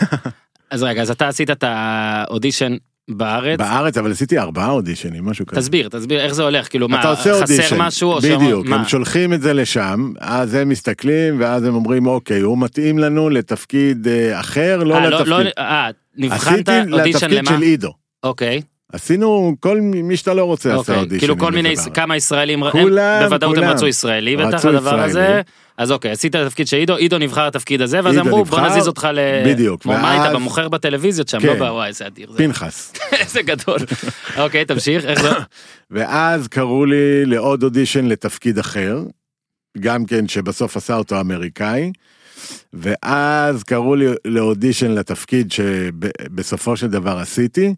[0.72, 2.76] אז רגע אז אתה עשית את האודישן
[3.18, 5.62] בארץ בארץ, אבל עשיתי ארבעה אודישנים, משהו כזה.
[5.62, 8.76] תסביר תסביר איך זה הולך כאילו מה עושה אודישן, חסר משהו או שאומרים- בדיוק, מה?
[8.76, 13.30] הם שולחים את זה לשם, אז הם מסתכלים, ואז הם אומרים, אוקיי, הוא מתאים לנו
[13.30, 15.28] לתפקיד אה, אחר, לא אה, לא- לתפקיד.
[15.34, 17.94] לא- אה, נבחנת עשיתי אודישן לתפקיד למה של עידו.
[18.24, 18.62] אוקיי
[18.94, 21.20] עשינו כל מי שאתה לא רוצה עשה אוקיי, אודישן.
[21.20, 23.76] כאילו כל מיני, כמה ישראלים, הם כולם, בוודאות הם כולם.
[23.76, 25.00] רצו ישראלי בטח הדבר.
[25.00, 25.42] הזה,
[25.78, 28.88] אז אוקיי, עשית את התפקיד של עידו, עידו נבחר לתפקיד הזה, ואז אמרו בוא נזיז
[28.88, 29.20] אותך ל...
[29.46, 31.48] בדיוק, מה ואז- היית במוכר בטלוויזיות שם, כן.
[31.48, 32.94] לא בוואי איזה אדיר, פנחס.
[33.22, 33.80] איזה גדול.
[34.38, 35.30] אוקיי, תמשיך, איך זה?
[35.92, 39.00] ואז קראו לי לעוד אודישן לתפקיד אחר,
[39.80, 41.92] גם כן שבסוף עשה אותו אמריקאי,
[42.74, 47.74] ואז קראו לי לאודישן לתפקיד שבסופו של דבר עשיתי,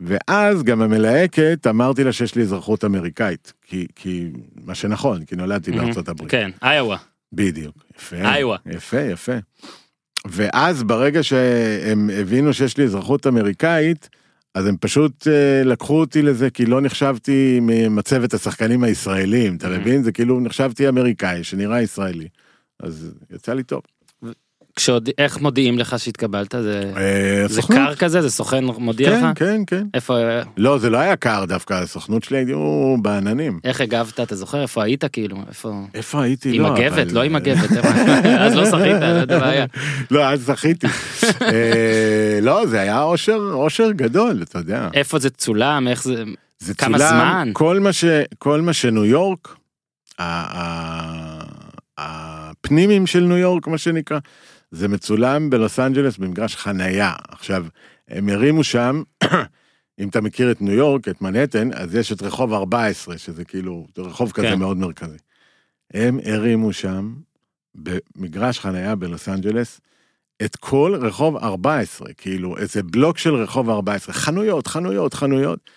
[0.00, 4.30] ואז גם המלהקת אמרתי לה שיש לי אזרחות אמריקאית, כי, כי
[4.64, 6.30] מה שנכון, כי נולדתי בארצות הברית.
[6.30, 6.96] כן, איואה.
[7.32, 8.58] בדיוק, יפה, איואה.
[8.66, 9.32] יפה, יפה.
[10.26, 14.08] ואז ברגע שהם הבינו שיש לי אזרחות אמריקאית,
[14.54, 19.68] אז הם פשוט אה, לקחו אותי לזה, כי לא נחשבתי ממצבת השחקנים הישראלים, אתה.
[19.68, 20.02] מבין?
[20.02, 22.28] זה כאילו נחשבתי אמריקאי, שנראה ישראלי.
[22.80, 23.82] אז יצא לי טוב.
[24.76, 26.54] כשעוד, איך מודיעים לך שהתקבלת?
[26.62, 27.62] זה, אה, זה.
[27.62, 28.22] קר כזה?
[28.22, 29.20] זה סוכן מודיע לך?
[29.20, 29.86] כן, כן, כן.
[29.94, 30.18] איפה,
[30.56, 33.60] לא, זה לא היה קר דווקא, הסוכנות שלי היו בעננים.
[33.64, 34.20] איך הגבת?
[34.20, 35.36] אתה זוכר איפה היית כאילו?
[35.48, 35.72] איפה?
[35.94, 36.56] איפה הייתי?
[36.56, 36.92] עם לא, מגבת?
[36.92, 37.88] אבל- לא עם איפה?
[38.44, 39.66] אז לא שחית, לא יודע מה היה.
[40.10, 40.86] לא, אז זכיתי.
[41.42, 44.88] אה, לא, זה היה אושר, אושר גדול, אתה יודע.
[44.94, 45.88] איפה זה צולם?
[45.88, 46.24] איך זה...
[46.58, 47.50] זה כמה צולם, זמן?
[47.52, 48.04] כל מה, ש,
[48.38, 49.56] כל מה שניו יורק,
[51.98, 54.18] הפנימים של ניו יורק, מה שנקרא,
[54.70, 57.12] זה מצולם בלוס אנג'לס במגרש חנייה.
[57.28, 57.66] עכשיו,
[58.08, 59.02] הם הרימו שם,
[60.00, 63.86] אם אתה מכיר את ניו יורק, את מנהטן, אז יש את רחוב 14, שזה כאילו,
[63.96, 64.58] זה רחוב כזה כן.
[64.58, 65.18] מאוד מרכזי.
[65.94, 67.14] הם הרימו שם,
[67.74, 69.80] במגרש חנייה בלוס אנג'לס,
[70.44, 75.70] את כל רחוב 14, כאילו איזה בלוק של רחוב 14, חנויות, חנויות, חנויות.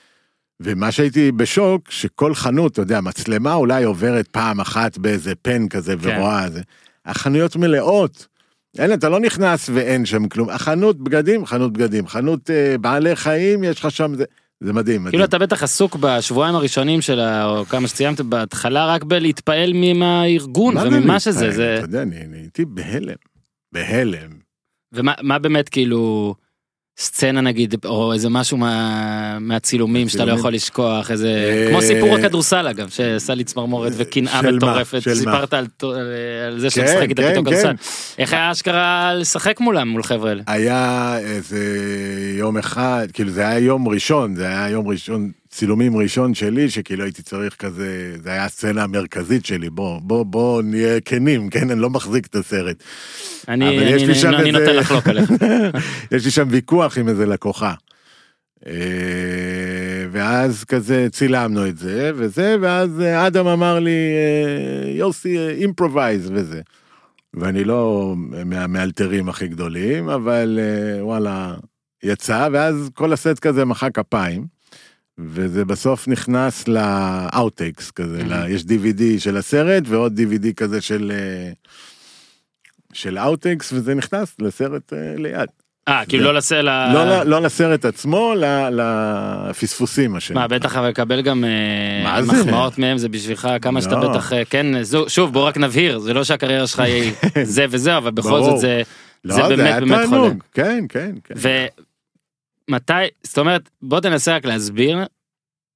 [0.59, 5.95] ומה שהייתי בשוק, שכל חנות, אתה יודע, מצלמה אולי עוברת פעם אחת באיזה פן כזה
[6.01, 6.17] כן.
[6.17, 6.61] ורואה זה.
[7.05, 8.27] החנויות מלאות.
[8.77, 10.49] אין, אתה לא נכנס ואין שם כלום.
[10.49, 12.07] החנות בגדים, חנות בגדים.
[12.07, 14.23] חנות אה, בעלי חיים, יש לך שם זה.
[14.59, 15.11] זה מדהים, מדהים.
[15.11, 17.45] כאילו אתה בטח עסוק בשבועיים הראשונים של ה...
[17.45, 21.19] או כמה שציינת בהתחלה רק בלהתפעל מהארגון וממה?
[21.19, 21.75] שזה, זה...
[21.75, 23.15] אתה יודע, אני אני הייתי בהלם.
[23.71, 24.29] בהלם.
[24.93, 26.35] ומה מה באמת כאילו
[26.97, 30.33] סצנה נגיד או איזה משהו מה, מהצילומים שאתה לא?
[30.33, 34.57] יכול לשכוח איזה אה, כמו סיפור הכדורסל אגב שעשה לי צמרמורת וקנאה של מה?
[34.57, 34.99] מטורפת?
[35.13, 35.67] סיפרת על,
[36.47, 37.51] על זה שאתה כן, משחק איתה כן, פתאום כן.
[37.51, 37.73] כדורסל
[38.17, 40.43] איך היה אשכרה לשחק מולם מול חבר'ה האלה.
[40.47, 41.77] היה איזה
[42.37, 47.03] יום אחד, כאילו זה היה יום ראשון, זה היה יום ראשון, צילומים ראשון שלי, שכאילו
[47.03, 51.79] הייתי צריך כזה, זה היה הסצנה המרכזית שלי, בוא, בוא, בוא נהיה כנים, כן, אני
[51.81, 52.83] לא מחזיק את הסרט.
[53.47, 55.29] אני, אני, אני, אני איזה- נותן לחלוק עליך.
[56.11, 57.73] יש לי שם ויכוח עם איזה לקוחה.
[58.67, 58.73] אה,
[60.11, 66.61] ואז כזה צילמנו את זה וזה, ואז אה, אדם אמר לי, אה, יוסי, improvise וזה.
[67.33, 68.13] ואני לא
[68.45, 70.59] מהמאלתרים הכי גדולים, אבל
[71.01, 71.55] וואלה,
[72.03, 74.52] יצא, ואז כל הסט כזה מחא כפיים,
[75.19, 78.29] וזה בסוף נכנס ל outtakes כזה, Mhm.
[78.29, 81.11] לה- יש DVD של הסרט ועוד DVD כזה של...
[81.15, 81.51] אה,
[82.93, 85.49] של outtakes וזה נכנס לסרט אה, ליד.
[85.87, 86.93] אה כאילו לא לסל ה...
[86.93, 88.33] לא, ל- לא לסרט עצמו,
[89.49, 90.41] לפספוסים מה שנקרא.
[90.41, 91.49] מה בטח אבל לקבל גם אה,
[92.03, 92.31] מה זה?
[92.31, 94.09] מחמאות מהם זה בשבילך כמה שאתה לא.
[94.09, 97.11] בטח אה, כן זו- שוב בוא רק נבהיר זה לא שהקריירה שלך היא
[97.43, 98.43] זה וזה אבל בכל.
[98.43, 98.81] זאת זה
[99.25, 100.09] לא, זה באמת היה באמת תענוג.
[100.09, 100.33] חולה.
[100.53, 101.33] כן, כן, כן.
[102.69, 104.97] ומתי זאת אומרת בוא תנסה רק להסביר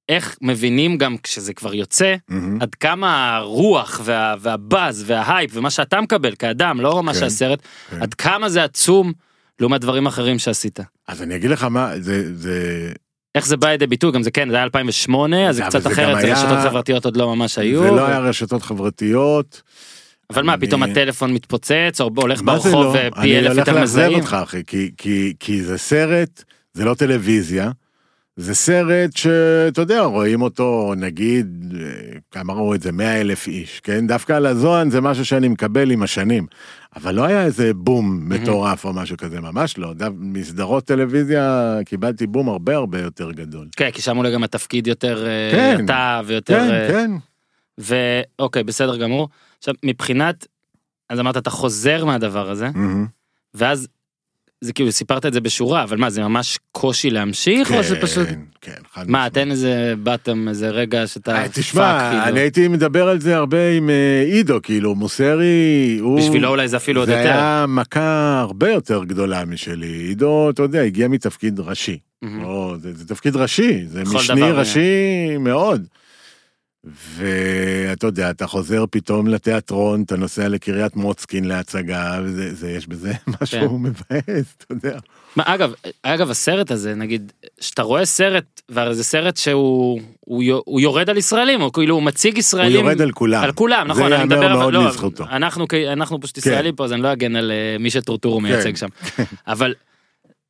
[0.08, 2.62] איך מבינים גם כשזה כבר יוצא מהמם.
[2.62, 7.58] עד כמה הרוח וה, והבאז וההייפ ומה שאתה מקבל כאדם לא מה כן, שהסרט
[7.90, 8.02] כן.
[8.02, 9.12] עד כמה זה עצום
[9.60, 10.80] לעומת דברים אחרים שעשית.
[11.08, 12.92] אז אני אגיד לך מה, זה, זה,
[13.34, 15.88] איך זה בא לידי ביטוי גם זה כן זה היה 2008 אז זה קצת זה
[15.88, 17.82] אחרת זה היה- רשתות חברתיות עוד לא ממש היו.
[17.82, 19.62] זה לא היה רשתות חברתיות.
[20.30, 22.88] אבל מה אני- פתאום הטלפון מתפוצץ או הולך מה ברחוב לא?
[22.88, 24.18] ופי אני אלף הולך יותר לאכזב מזהים.
[24.18, 26.44] אותך אחי, כי, כי, כי זה סרט,
[26.78, 27.70] זה לא טלוויזיה.
[28.36, 33.80] זה סרט שאתה יודע, רואים אותו נגיד, אה, כמה ראו את זה, 100 אלף איש,
[33.80, 34.06] כן?
[34.06, 36.46] דווקא על הזוהן זה משהו שאני מקבל עם השנים.
[36.96, 39.92] אבל לא היה איזה בום מטורף או משהו כזה, ממש לא.
[39.92, 43.68] דו- מסדרות טלוויזיה קיבלתי בום הרבה הרבה יותר גדול.
[43.76, 45.84] כן כי שם אולי גם התפקיד יותר אה, כן.
[45.84, 47.10] אתה ויותר כן, אה, כן.
[48.38, 49.28] ואוקיי בסדר גמור.
[49.58, 50.46] עכשיו מבחינת
[51.10, 52.68] אז אמרת אתה חוזר מהדבר הזה.
[53.54, 53.88] ואז
[54.60, 58.28] זה כאילו סיפרת את זה בשורה אבל מה זה ממש קושי להמשיך או שזה פשוט
[58.28, 59.30] כן, כן, חד מה.
[59.30, 62.24] תן איזה bottom איזה רגע שאתה אה, fuck, תשמע, כאילו.
[62.24, 66.20] אני הייתי מדבר על זה הרבה עם אה, עידו, כאילו, מוסרי, הוא...
[66.20, 67.28] בשבילו אולי זה אפילו עוד זה יותר.
[67.28, 69.86] היה מכה הרבה יותר גדולה משלי.
[69.86, 71.98] עידו, אתה יודע, הגיע מתפקיד ראשי.
[72.22, 72.42] מהמם.
[72.42, 74.80] לא, זה, זה תפקיד ראשי, זה משני דבר, ראשי
[75.40, 75.86] מאוד.
[76.84, 83.12] ואתה יודע, אתה חוזר פתאום לתיאטרון, אתה נוסע לקריית מוצקין להצגה, וזה, זה, יש בזה
[83.42, 83.74] משהו כן.
[83.74, 84.98] מבאס, אתה יודע.
[85.36, 90.60] מה, אגב, אגב הסרט הזה נגיד שאתה רואה סרט והרי זה סרט שהוא הוא, יו-
[90.64, 93.42] הוא יורד על ישראלים או כאילו הוא מציג הוא ישראלים יורד על כולם.
[93.44, 95.24] על כולם נכון אני מדבר אבל לא לזכותו.
[95.30, 96.50] אנחנו אנחנו פשוט כן.
[96.50, 98.76] ישראלים פה אז אני לא אגן על אה, מי שטורטור מייצג כן.
[98.76, 98.88] שם
[99.46, 99.74] אבל.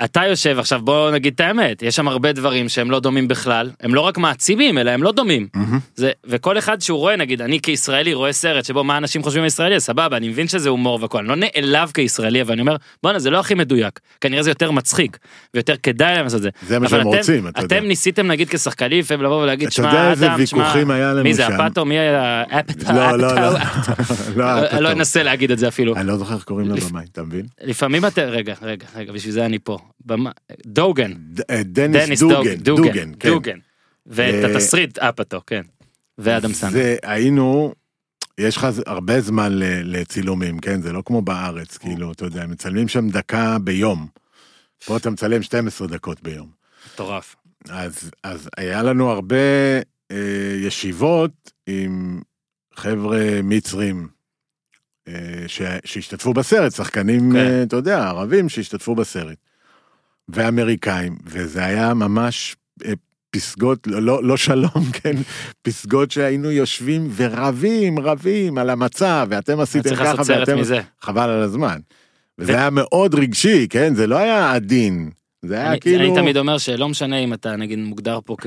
[0.04, 3.70] אתה יושב עכשיו בוא נגיד את האמת יש שם הרבה דברים שהם לא דומים בכלל
[3.80, 5.78] הם לא רק מעצימים אלא הם לא דומים מהמם.
[5.94, 9.80] זה וכל אחד שהוא רואה נגיד אני כישראלי רואה סרט שבו מה אנשים חושבים ישראלי
[9.80, 13.30] סבבה אני מבין שזה הומור והכל אני לא נעלב כישראלי אבל אני אומר בואנה זה
[13.30, 15.18] לא הכי מדויק כנראה זה יותר מצחיק
[15.54, 16.48] ויותר כדאי להם לעשות את זה.
[16.66, 17.76] זה מה שהם אתם- רוצים, אתה יודע.
[17.78, 20.74] אתם ניסיתם נגיד כשחקנים לפעמים לבוא ולהגיד שמע יודע אדם שמע
[21.22, 21.52] מי זה שם?
[21.52, 23.50] אפאטו מי היה אפאטו לא, לא, לא.
[24.37, 27.22] לא, אני לא אנסה להגיד את זה אפילו אני לא זוכר איך קוראים לבמאי, אתה
[27.22, 27.46] מבין?
[27.64, 29.78] לפעמים אתה רגע רגע רגע בשביל זה אני פה
[30.66, 31.12] דוגן
[31.51, 33.59] אה, דניס דוגן, דוגן דוגן, כן.
[34.07, 35.62] ואת אה, התסריט אפאטו כן
[36.18, 37.74] ואדם זה היינו,
[38.38, 39.53] יש לך הרבה זמן
[39.85, 40.83] לצילומים, כן?
[40.83, 44.07] זה לא כמו בארץ, כאילו, אתה יודע, מצלמים שם דקה ביום.
[44.85, 46.51] פה אתה מצלם 12 דקות ביום.
[46.94, 47.37] מטורף.
[47.68, 49.37] אז, אז היה לנו הרבה
[50.11, 52.20] אה, ישיבות עם
[52.74, 54.09] חבר'ה מצרים
[55.09, 57.37] אה, ש, שהשתתפו בסרט, שחקנים, כן.
[57.37, 59.38] אה, אתה יודע, ערבים שהשתתפו בסרט.
[60.29, 62.93] ואמריקאים, וזה היה ממש אה,
[63.31, 65.17] פסגות, לא, לא, לא שלום, כן,
[65.62, 70.61] פסגות שהיינו יושבים ורבים, רבים על המצב, ואתם עשיתם צריך ככה, לעשות סרט ואתם...
[70.61, 70.81] מזה.
[71.01, 71.79] חבל על הזמן.
[72.38, 73.95] וזה היה מאוד רגשי, כן?
[73.95, 75.11] זה לא היה עדין.
[75.43, 76.05] זה היה אני, כאילו...
[76.05, 78.47] אני תמיד אומר שלא משנה אם אתה נגיד מוגדר פה כ...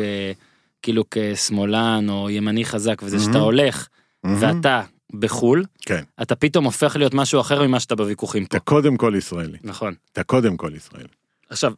[0.82, 3.44] כאילו כשמאלן או ימני חזק וזה שאתה מהמם.
[3.44, 3.88] הולך
[4.24, 4.38] מהמם.
[4.40, 4.82] ואתה
[5.14, 6.04] בחו"ל, כן.
[6.22, 8.58] אתה פתאום הופך להיות משהו אחר ממה שאתה בוויכוחים פה.
[8.58, 9.58] אתה קודם כל ישראלי.
[9.64, 9.94] נכון.
[10.12, 11.08] אתה קודם כל ישראלי.
[11.52, 11.72] עכשיו,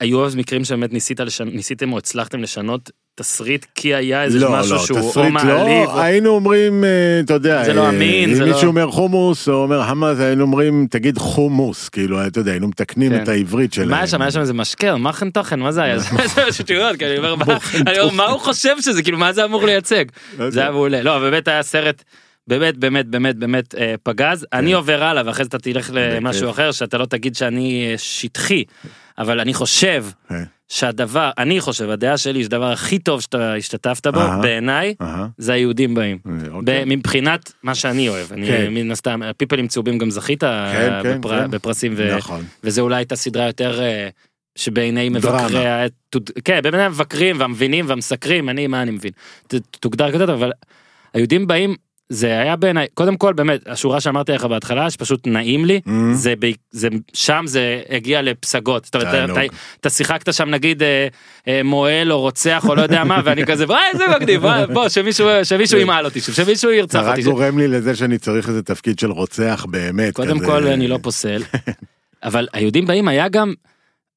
[0.00, 1.48] היו אז מקרים שבאמת ניסית לשנ...
[1.48, 5.50] ניסיתם או הצלחתם לשנות תסריט כי היה איזה לא, משהו לא, שהוא או תסריט מעליב
[5.50, 6.00] לא, או...
[6.00, 9.48] היינו אומרים, אה, אתה יודע, זה לא אה, אמין, אם זה מישהו לא- אומר חומוס
[9.48, 13.22] או אומר המאס, היינו אומרים, תגיד חומוס, כאילו, אתה יודע, היינו מתקנים כן.
[13.22, 13.88] את העברית שלהם.
[13.90, 14.22] מה היה שם?
[14.22, 15.98] היה שם איזה משקה, מאכן תוכן, מה זה היה?
[16.34, 17.34] זה שטויות, כי אני אומר,
[18.12, 20.04] מה- הוא חושב שזה, כאילו, מה זה אמור לייצג?
[20.38, 20.70] לא זה היה.
[20.70, 21.02] מעולה.
[21.02, 22.04] לא, באמת היה סרט,
[22.48, 24.46] באמת, באמת, באמת, באמת אה, פגז.
[24.52, 26.50] אני עובר הלאה, ואחרי זה אתה תלך למשהו.
[26.50, 28.64] אחר, שאתה לא תגיד שאני אה, שטחי,
[29.18, 30.36] אבל אני חושב אה,
[30.68, 34.20] שהדבר, אני חושב, הדעה שלי, שהדבר הכי טוב שאתה השתתפת בו.
[34.42, 34.94] בעיניי,
[35.38, 36.18] זה היהודים באים.
[36.26, 36.82] אה, אוקיי.
[36.86, 38.66] מבחינת מה שאני אוהב, אני כן.
[38.74, 41.50] מן הסתם, פיפלים צהובים גם זכית כן, כן, בפר- כן.
[41.50, 42.44] בפרסים, ו- נכון.
[42.64, 44.08] וזה אולי הייתה סדרה יותר אה,
[44.56, 45.08] שבעיני.
[45.08, 45.64] מבקרי,
[46.44, 49.10] כן, בעיני המבקרים והמבינים והמסקרים, אני, מה אני מבין,
[49.80, 50.52] תוגדר כזה, אבל
[51.14, 51.74] היהודים באים,
[52.08, 56.34] זה היה בעיניי, קודם כל באמת, השורה שאמרתי לך בהתחלה, שפשוט נעים לי, Mm, זה,
[56.38, 59.38] ב- זה שם זה הגיע לפסגות, זאת אומרת, אתה- תענוג.
[59.38, 59.46] אתה-
[59.80, 61.08] אתה שיחקת שם נגיד אה,
[61.48, 64.42] אה, מועל או רוצח או לא יודע מה, ואני כזה, וואי איזה מגניב,
[64.72, 67.22] בוא, שמישהו שמישהו ימעל אותי, שמישהו זה ירצח רק אותי.
[67.22, 70.14] גורם לי לזה שאני צריך איזה תפקיד של רוצח באמת.
[70.14, 70.46] קודם כזה.
[70.46, 71.42] כל אני לא פוסל,
[72.24, 73.54] אבל היהודים באים היה גם,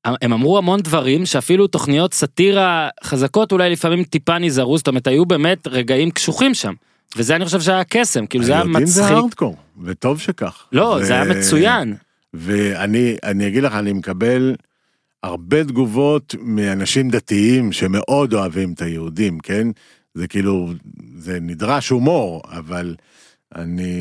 [0.06, 5.26] הם אמרו המון דברים שאפילו תוכניות סאטירה חזקות אולי לפעמים טיפה נזהרו, זאת אומרת היו
[5.26, 6.74] באמת רגעים קשוחים שם.
[7.18, 9.18] וזה אני חושב שהיה קסם, כאילו זה היה היהודים זה מצחיק.
[9.18, 10.66] הארדקור, וטוב שכך.
[10.72, 11.96] לא, זה היה מצוין.
[12.34, 14.56] ואני אני אגיד לך, אני מקבל
[15.24, 19.68] הרבה תגובות מאנשים דתיים שמאוד אוהבים את היהודים, כן?
[20.14, 20.74] זה כאילו,
[21.18, 22.96] זה נדרש הומור, אבל
[23.56, 23.94] אני,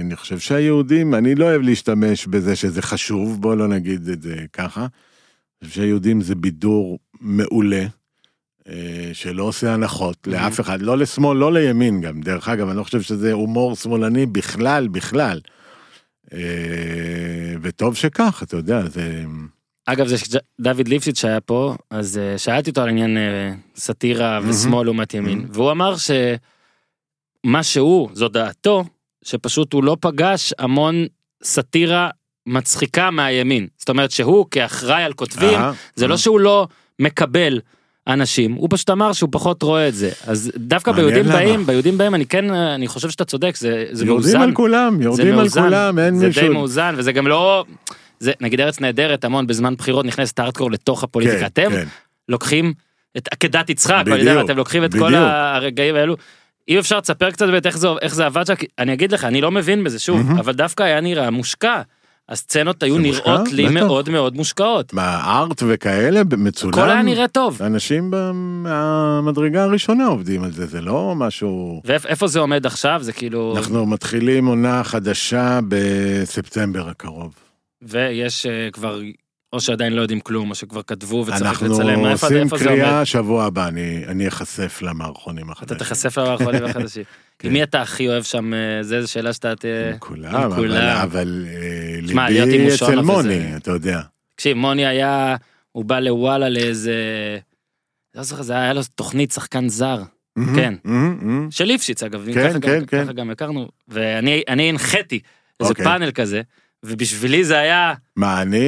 [0.00, 4.34] אני חושב שהיהודים, אני לא אוהב להשתמש בזה שזה חשוב, בוא לא נגיד את זה
[4.52, 4.80] ככה.
[4.80, 7.86] אני חושב שהיהודים זה בידור מעולה.
[8.68, 12.20] אה, שלא עושה הנחות לאף אחד, לא לשמאל, לא לימין גם.
[12.20, 15.40] דרך אגב, אני לא חושב שזה הומור שמאלני בכלל, בכלל.
[16.32, 16.38] אה,
[17.62, 19.24] וטוב שכך, אתה יודע, זה...
[19.86, 23.16] אגב זה שדוד ליפשיץ שהיה פה, אז אה, שאלתי אותו על עניין
[23.76, 28.84] סאטירה ושמאל לעומת ימין, והוא אמר שמה שהוא, זו דעתו,
[29.24, 31.06] שפשוט הוא לא פגש המון
[31.42, 32.10] סאטירה
[32.46, 33.66] מצחיקה מהימין.
[33.78, 35.58] זאת אומרת שהוא כאחראי על כותבים,
[35.94, 36.06] זה.
[36.06, 37.60] לא שהוא לא מקבל
[38.06, 40.10] אנשים, הוא פשוט אמר שהוא פחות רואה את זה.
[40.26, 41.24] אז דווקא ביהודים.
[41.24, 44.40] באים, ביהודים באים, אני כן, אני חושב שאתה צודק, זה, זה יורדים מאוזן.
[44.40, 46.42] על כולם, זה יורדים על כולם, אין זה מישהו...
[46.42, 47.64] די מאוזן וזה גם לא
[48.20, 51.84] זה נגיד ארץ נהדרת המון בזמן בחירות נכנסת הארדקור לתוך הפוליטיקה כן, אתם כן.
[52.28, 52.72] לוקחים
[53.16, 55.22] את עקדת יצחק בדיוק, יודע, אתם לוקחים את כל בדיוק.
[55.26, 56.16] הרגעים האלו.
[56.68, 59.40] אם אפשר תספר קצת באמת איך זה איך זה עבד כי אני אגיד לך אני
[59.40, 60.38] לא מבין בזה שוב מהמם.
[60.38, 61.82] אבל דווקא היה נראה מושקע.
[62.32, 63.56] הסצנות היו נראות מושקע?
[63.56, 63.74] לי בטח.
[63.74, 64.92] מאוד מאוד מושקעות.
[64.92, 66.72] מהארט וכאלה, מצולם.
[66.72, 67.62] הכל היה נראה טוב.
[67.62, 71.82] אנשים במדרגה הראשונה עובדים על זה, זה לא משהו...
[71.84, 77.34] ואיפה זה עומד עכשיו זה כאילו אנחנו מתחילים עונה חדשה בספטמבר הקרוב.
[77.82, 79.00] ויש אה, כבר
[79.52, 82.58] או שעדיין לא יודעים כלום או שכבר כתבו וצריך אנחנו לצלם איפה זה עושים איפה
[82.58, 82.78] זה עומד.
[82.80, 83.68] קריאה שבוע הבא,
[84.06, 85.78] אני אחשף למערכונים אתה החדשים.
[85.78, 87.04] תיחשף למערכונים החדשים.
[87.38, 87.48] כן.
[87.48, 88.54] עם מי אתה הכי אוהב שם?
[88.54, 89.64] אה, זה איזה שאלה שאתה ת...
[89.64, 90.34] עם כולם,
[91.02, 94.00] אבל- אה, ליבי אצל מוני, אתה יודע.
[94.34, 95.36] תקשיב, מוני היה,
[95.72, 96.94] הוא בא לוואלה לאיזה...
[98.14, 100.02] לא זוכר, זה היה לו תוכנית שחקן זר,
[100.56, 100.74] כן.
[101.50, 103.04] של ליפשיץ אגב, כן, ככה גם- כן, כן.
[103.04, 105.20] ככה גם הכרנו, ואני אני הנחיתי
[105.60, 105.84] איזה אוקיי.
[105.84, 106.42] פאנל כזה,
[106.84, 108.58] ובשבילי זה היה, מה, אני...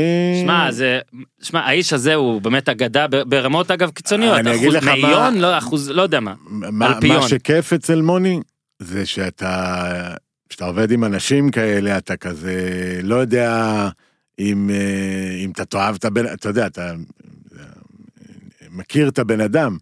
[0.42, 1.00] שמע, זה,
[1.42, 5.58] שמע, האיש הזה הוא באמת אגדה ברמות אגב קיצוניות, אני אגיד לך מה- מאיון, לא,
[5.58, 7.16] אחוז, לא יודע מה, מה, אלפיון.
[7.16, 8.40] מה שכיף אצל מוני,
[8.78, 10.14] זה שאתה,
[10.48, 12.60] כשאתה עובד עם אנשים כאלה, אתה כזה,
[13.02, 13.88] לא יודע
[14.38, 16.90] אם, אה, אם אתה תאהב את הבן, אתה יודע, אתה
[17.58, 17.64] אה,
[18.70, 19.76] מכיר את הבן אדם.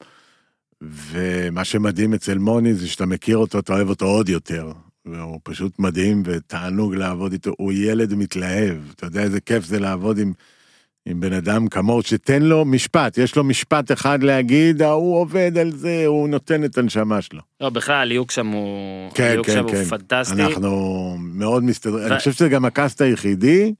[0.84, 4.72] ומה שמדהים אצל מוני זה שאתה מכיר אותו, אתה אוהב אותו עוד יותר.
[5.06, 10.18] והוא פשוט מדהים ותענוג לעבוד איתו, הוא ילד מתלהב, אתה יודע איזה כיף זה לעבוד
[10.18, 10.32] עם,
[11.06, 15.72] עם בן אדם כמוהו, שתן לו משפט, יש לו משפט אחד להגיד, ההוא עובד על
[15.72, 17.40] זה, הוא נותן את הנשמה שלו.
[17.60, 19.10] לא, בכלל, הליהוק שם הוא...
[19.14, 19.76] כן, הליהוק כן, שם כן.
[19.76, 20.42] הוא פנטסטי.
[20.42, 23.74] אנחנו מאוד מסתדרים, ו- אני חושב שזה גם הקאסט היחידי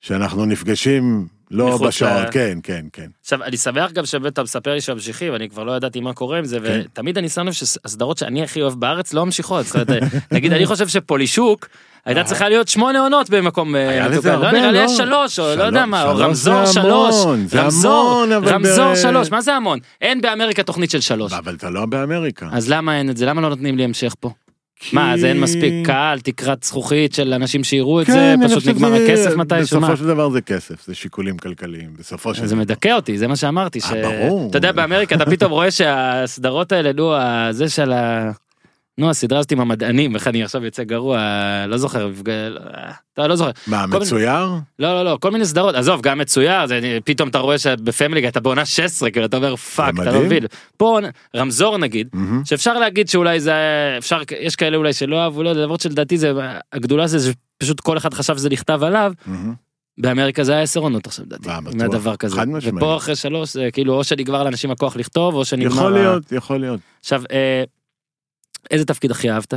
[0.00, 3.06] שאנחנו נפגשים לא בשעות, ל- כן, כן, כן.
[3.22, 6.38] עכשיו, אני שמח גם שבאמת אתה מספר לי שממשיכים, ואני כבר לא ידעתי מה קורה
[6.38, 6.80] עם זה, כן.
[6.92, 9.66] ותמיד אני שם לב שהסדרות שאני הכי אוהב בארץ לא ממשיכות.
[9.66, 11.68] זאת אומרת, נגיד, אני חושב שפולישוק
[12.04, 14.40] הייתה צריכה להיות שמונה עונות במקום אה, מתוקן.
[14.40, 14.84] לא נראה לי לא?
[14.84, 17.14] יש שלוש, או לא יודע מה, או רמזור שלוש.
[17.54, 19.78] רמזור, רמזור שלוש, מה זה המון?
[20.00, 21.32] אין באמריקה תוכנית של שלוש.
[21.32, 22.48] אבל אתה לא באמריקה.
[22.52, 23.26] אז למה אין את זה?
[23.26, 24.30] למה לא נותנים לי המשך פה?
[24.80, 28.68] כי- מה, אז אין מספיק קהל, תקרת זכוכית של אנשים שיראו את כן, זה, פשוט
[28.68, 29.86] נגמר שזה- הכסף מתישהו, מה?
[29.88, 32.62] בסופו של דבר זה כסף, זה שיקולים כלכליים, בסופו של זה דבר.
[32.64, 33.80] מדכא אותי, זה מה שאמרתי.
[33.80, 33.92] ש...
[33.92, 34.50] אה, ברור.
[34.50, 37.12] אתה יודע, באמריקה אתה פתאום רואה שהסדרות האלה, נו,
[37.50, 38.30] זה של ה...
[38.98, 41.18] נו, הסדרה הזאת עם המדענים, איך אני עכשיו יוצא גרוע,
[41.68, 42.10] לא זוכר,
[43.18, 43.50] לא, לא זוכר.
[43.66, 44.34] מה, כל מיני- מצויר?
[44.78, 48.28] לא, לא, לא, כל מיני סדרות, עזוב, גם מצויר, זה, פתאום אתה רואה שב Family
[48.28, 50.20] אתה בעונה 16, כאילו, אתה אומר, fuck, אתה לא.
[50.20, 50.44] מבין.
[50.76, 50.98] פה,
[51.36, 52.44] רמזור נגיד, מהמם.
[52.44, 53.54] שאפשר להגיד שאולי זה,
[53.98, 56.32] אפשר, יש כאלה אולי שלא אהבו, לא למרות שלדעתי זה,
[56.72, 59.54] הגדולה זה שפשוט כל אחד חשב שזה נכתב עליו, מהמם.
[59.98, 61.48] באמריקה זה היה עשר עונות עכשיו לדעתי.
[61.74, 62.36] מהדבר כזה.
[62.36, 62.74] חד משמעית.
[62.76, 65.72] ופה אחרי שלוש זה כאילו או שנגמר לאנשים הכוח לכתוב או שנגמר...
[65.72, 66.80] יכול להיות, יכול להיות.
[67.00, 67.64] עכשיו, אה,
[68.70, 69.54] איזה תפקיד הכי אהבת?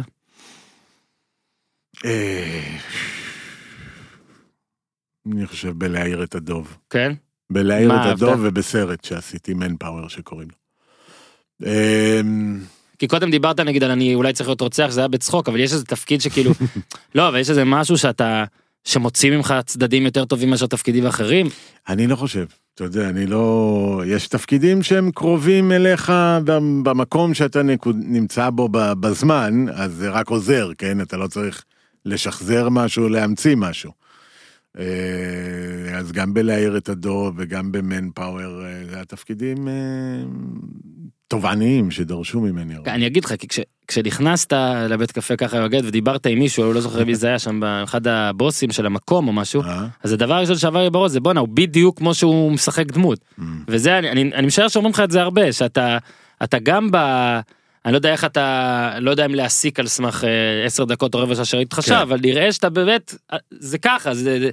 [2.06, 2.78] אה,
[5.34, 6.78] אני חושב בלהעיר את הדוב.
[6.90, 7.14] כן?
[7.50, 8.22] בלהעיר את אהבת?
[8.22, 10.56] הדוב ובסרט שעשיתי מנפאוור שקוראים לו.
[11.66, 12.60] אמ,
[13.00, 15.74] כי קודם דיברת נגיד על אני אולי צריך להיות רוצח זה היה בצחוק אבל יש
[15.74, 16.52] איזה תפקיד שכאילו
[17.16, 18.44] לא אבל יש איזה משהו שאתה
[18.88, 21.48] שמוציא ממך צדדים יותר טובים מאשר תפקידים אחרים
[21.90, 24.02] אני לא חושב, אתה יודע, אני לא...
[24.06, 26.14] יש תפקידים שהם קרובים אליך
[26.46, 27.62] במ- במקום שאתה
[27.96, 31.02] נמצא בו בזמן, אז זה רק עוזר, כן?
[31.02, 31.64] אתה לא צריך
[32.06, 33.92] לשחזר משהו, להמציא משהו.
[34.80, 34.86] אה,
[35.98, 39.74] אז גם בלהעיר את הדוב וגם במנפאוור, אה, זה התפקידים אה,
[41.28, 42.76] תובעניים שדרשו ממני.
[42.88, 44.54] אני אגיד לך כי כש, כשנכנסת
[44.90, 48.72] לבית קפה ככה יוגד ודיברת עם מישהו לא זוכר מי זה היה שם באחד הבוסים
[48.72, 49.86] של המקום או משהו אה?
[50.04, 53.42] אז הדבר הראשון שעבר לי בראש זה בואנה הוא בדיוק כמו שהוא משחק דמות Mm.
[53.68, 55.98] וזה אני, אני, אני משער שאומרים לך את זה הרבה שאתה
[56.44, 56.98] אתה גם ב...
[57.86, 61.20] אני לא יודע איך אתה לא יודע אם להסיק על סמך אה, עשר דקות או
[61.20, 61.88] רבע שעה שראית אותך.
[61.88, 64.50] שם אבל נראה שאתה באמת אה, זה ככה זה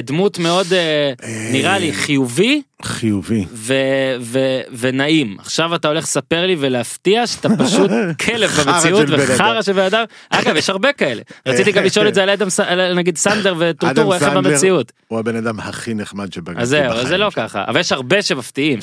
[0.00, 1.12] דמות מאוד אה,
[1.52, 3.44] נראה לי חיובי חיובי.
[3.52, 3.74] ו,
[4.20, 4.38] ו,
[4.78, 7.90] ונעים עכשיו אתה הולך לספר לי ולהפתיע שאתה פשוט
[8.26, 9.62] כלב במציאות וחרא.
[9.62, 12.48] של בן אדם אגב יש הרבה כאלה רציתי גם לשאול את זה על אדם
[12.94, 17.16] נגיד סנדר וטורטור איך הם במציאות הוא הבן אדם הכי נחמד שבגדתי אז זהו זה
[17.18, 17.28] לא.
[17.34, 18.78] ככה אבל יש הרבה שמפתיעים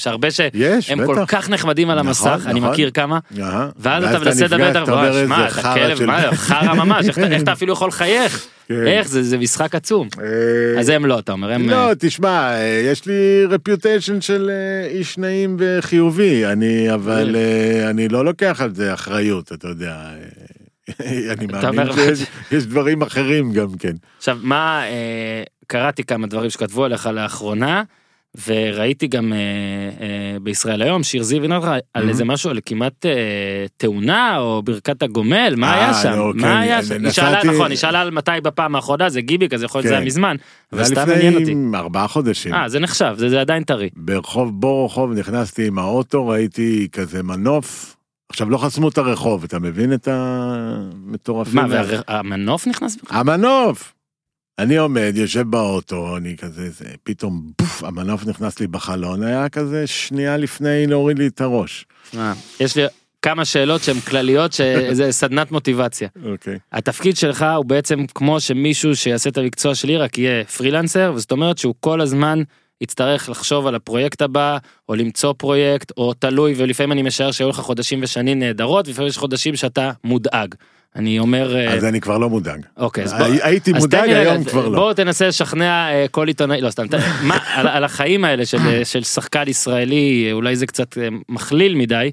[0.53, 1.23] יש, שהם כל.
[1.27, 2.71] כך נחמדים על נכון, המסך אני נכון.
[2.71, 3.19] מכיר כמה.
[3.79, 5.23] ואז אתה מנסה לדבר איתם "איזה
[5.59, 8.47] אתה כלב מה חרא ממש איך אתה- אפילו יכול לחייך כן.
[8.69, 12.81] איך זה זה משחק עצום אה, אז הם לא אתה אומר הם לא, תשמע, אה,
[12.85, 18.75] יש לי רפיוטיישן של אה, איש נעים וחיובי, אני, אבל אה, אני לא לוקח על
[18.75, 19.95] זה אחריות, אתה יודע.
[19.95, 23.93] אה, אני מאמין שיש יש דברים אחרים גם כן.
[24.17, 27.83] עכשיו מה אה, קראתי כמה דברים שכתבו עליך לאחרונה
[28.47, 29.37] וראיתי גם אה,
[30.01, 31.63] אה, בישראל היום שיר זיו עינת
[31.93, 32.09] על Mhm.
[32.09, 33.11] איזה משהו על כמעט אה,
[33.77, 37.11] תאונה או ברכת הגומל מה אה, היה שם לא, כן, מה היה אני שם היא
[37.11, 40.01] שאלה נכון היא שאלה על מתי בפעם האחרונה זה גיביק אז יכול להיות זה היה
[40.01, 40.05] כן.
[40.07, 40.35] מזמן
[40.73, 42.53] אבל זה סתם היה עניין אותי לפני ארבעה חודשים.
[42.53, 47.23] אה זה נחשב זה זה עדיין טרי ברחוב בור רחוב נכנסתי עם האוטו, ראיתי כזה
[47.23, 47.95] מנוף.
[48.29, 51.55] עכשיו לא חסמו את הרחוב, אתה מבין את המטורפים?
[51.55, 51.65] מה?
[51.69, 52.97] והמנוף נכנס?
[53.09, 53.93] המנוף!
[54.59, 59.87] אני עומד, יושב באוטו, אני כזה, זה, פתאום בוף, המנוף נכנס לי בחלון, היה כזה
[59.87, 61.85] שנייה לפני להוריד לי את הראש.
[62.17, 62.83] אה, יש לי
[63.21, 66.07] כמה שאלות שהן כלליות שזה סדנת מוטיבציה.
[66.25, 66.57] אוקיי.
[66.71, 71.57] התפקיד שלך הוא בעצם כמו שמישהו שיעשה את המקצוע שלי רק יהיה פרילנסר וזאת אומרת
[71.57, 72.41] שהוא כל הזמן
[72.81, 74.57] יצטרך לחשוב על הפרויקט הבא
[74.89, 79.17] או למצוא פרויקט או תלוי ולפעמים אני משער שהיו לך חודשים ושנים נהדרות ולפעמים יש
[79.17, 80.55] חודשים שאתה מודאג.
[80.95, 82.61] אני אומר אה, אז אני כבר לא מודאג.
[82.77, 84.79] אוקיי אז בוא, הי- הייתי מודאג, היום כבר לא.
[84.79, 86.85] בוא תנסה לשכנע אה, כל עיתונאי לא סתם
[87.27, 90.97] מה על, החיים האלה של, אה, של שחקן ישראלי אולי זה קצת
[91.29, 92.11] מכליל מדי.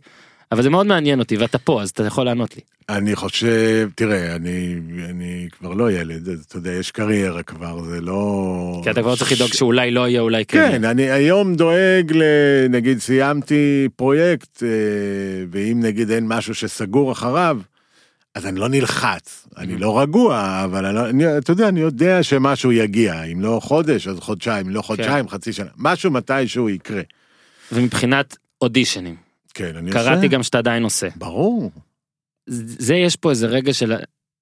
[0.53, 2.63] אבל זה מאוד מעניין אותי ואתה פה אז אתה יכול לענות לי.
[2.89, 4.75] אני חושב, תראה, אני,
[5.11, 8.81] אני כבר לא ילד, אתה יודע, יש קריירה כבר, זה לא...
[8.85, 10.69] כי אתה כבר צריך לדאוג שאולי לא יהיה אולי כן.
[10.73, 12.13] כן, אני היום דואג.
[12.71, 14.63] נגיד סיימתי פרויקט,
[15.51, 17.59] ואם נגיד אין משהו שסגור אחריו,
[18.37, 22.23] אז אני לא נלחץ, אני לא רגוע, אבל אני, לא- אני, אתה יודע, אני יודע
[22.23, 27.01] שמשהו יגיע, אם לא חודש, אז חודשיים, אם לא חודשיים, חצי שנה, משהו מתישהו יקרה.
[27.73, 29.17] ומבחינת אודישנים
[29.55, 30.05] כן, אני עושה.
[30.05, 31.09] קראתי גם שאתה עדיין עושה.
[31.17, 31.71] ברור.
[32.79, 33.93] זה יש פה איזה רגע של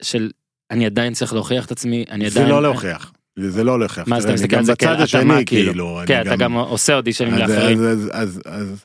[0.02, 0.30] של
[0.70, 3.12] אני עדיין צריך להוכיח את עצמי אני זה עדיין לא להוכיח.
[3.38, 4.02] זה לא הולך ככה.
[4.06, 5.02] מה, אז תראה, אתה מסתכל גם על זה בצד כהתאמה
[5.34, 5.72] השני, כאילו.
[5.72, 6.00] כאילו.
[6.06, 7.78] כן, אתה גם עושה אודישנים אז- לאחרים.
[7.78, 8.84] אז, אז, אז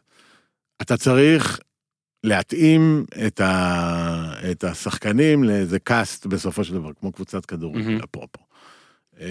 [0.82, 1.60] אתה צריך
[2.24, 4.09] להתאים את, ה,
[4.52, 8.00] את השחקנים לאיזה קאסט בסופו של דבר, כמו קבוצת כדורגל, מהמם.
[8.04, 8.50] אפרופו.
[9.20, 9.26] אמ,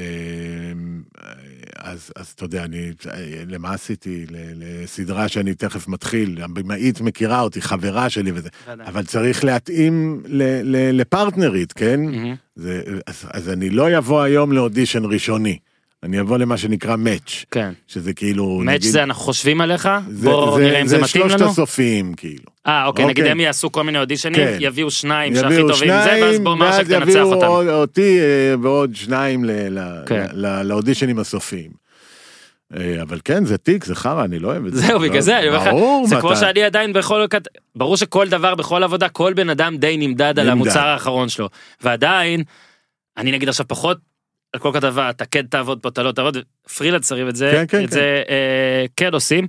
[1.77, 2.93] אז, אז אתה יודע, אני,
[3.47, 4.27] למה עשיתי?
[4.31, 11.01] לסדרה שאני תכף מתחיל, הבמאית מכירה אותי, חברה שלי וזה, אבל צריך להתאים ל, ל,
[11.01, 12.01] לפרטנרית, כן?
[12.01, 12.35] מהמם.
[12.57, 15.59] זה, אז, אז אני לא אבוא היום לאודישן ראשוני,
[16.03, 17.73] אני אבוא למה שנקרא מאץ', כן.
[17.87, 18.47] שזה כאילו...
[18.65, 19.89] מאץ' נגיד- זה אנחנו חושבים עליך?
[20.11, 21.51] זה, בוא זה, נראה אם זה מתאים שלושת לנו.
[21.51, 22.45] הסופיים, כאילו.
[22.67, 23.33] אה, אוקיי, נגיד אוקיי.
[23.33, 24.57] הם יעשו כל מיני אודישנים, כן.
[24.61, 27.47] יביאו שניים שהכי יביאו טובים זה, ואז בוא מרשק תנצח יביאו אותם.
[27.47, 30.27] עוד- אותי אה, ועוד שניים ל- ל- כן.
[30.33, 31.71] ל- לאודישנים הסופיים.
[32.77, 34.81] אה, אבל כן, זה תיק, זה חרא, אני לא אוהב את זה.
[34.81, 35.69] זהו, בגלל זה, אני אומר לך,
[36.09, 37.27] זה כמו שאני עדיין בכל,
[37.77, 40.49] ברור שכל דבר בכל עבודה, כל בן אדם די נמדד על.
[40.51, 41.49] המוצר האחרון שלו.
[41.81, 42.43] ועדיין,
[43.17, 43.99] אני נגיד עכשיו פחות,
[44.53, 46.37] על כל כתבה, אתה כן תעבוד פה, אתה לא תעבוד,
[46.77, 49.47] פרילנסרים את זה, כן, כן, את זה אה, כן עושים.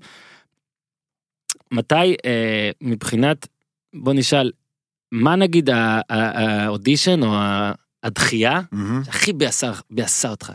[1.72, 3.48] מתי, אה, מבחינת,
[3.94, 4.52] בוא נשאל,
[5.12, 5.70] מה נגיד
[6.10, 7.36] האודישן או
[8.04, 9.02] הדחייה מהמם.
[9.08, 10.52] הכי ביאסה, ביאסה אותך.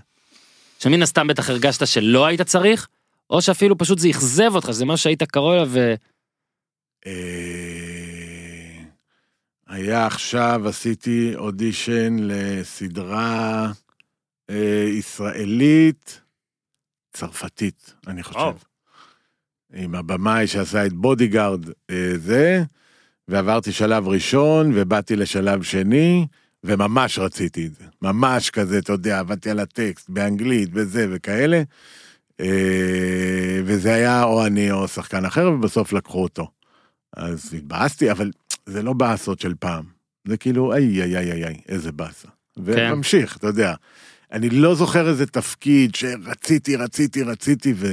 [0.78, 2.88] שמן הסתם בטח הרגשת שלא היית צריך,
[3.30, 5.94] או שאפילו פשוט זה אכזב אותך, שזה משהו שהיית קרוב אליו ו...
[7.06, 7.12] אה,
[9.68, 13.72] היה עכשיו, עשיתי אודישן לסדרה
[14.88, 16.20] ישראלית,
[17.12, 18.38] צרפתית, אני חושב.
[18.38, 18.54] וואו.
[19.74, 22.62] עם הבמאי שעשה את Bodyguard אה, זה,
[23.28, 26.26] ועברתי שלב ראשון, ובאתי לשלב שני,
[26.64, 27.84] וממש רציתי את זה.
[28.02, 31.62] ממש כזה, אתה יודע, עבדתי על הטקסט, באנגלית, וזה וכאלה.
[32.40, 36.50] אה, וזה היה או אני או שחקן אחר, ובסוף לקחו אותו.
[37.16, 38.30] אז התבאסתי, אבל
[38.66, 39.84] זה לא באסות של פעם.
[40.28, 42.28] זה כאילו, איי, איי, איי, איי, איזה באסה.
[42.56, 43.74] וממשיך, אתה יודע.
[44.34, 47.86] אני לא זוכר איזה תפקיד שרציתי, רציתי, רציתי, ו...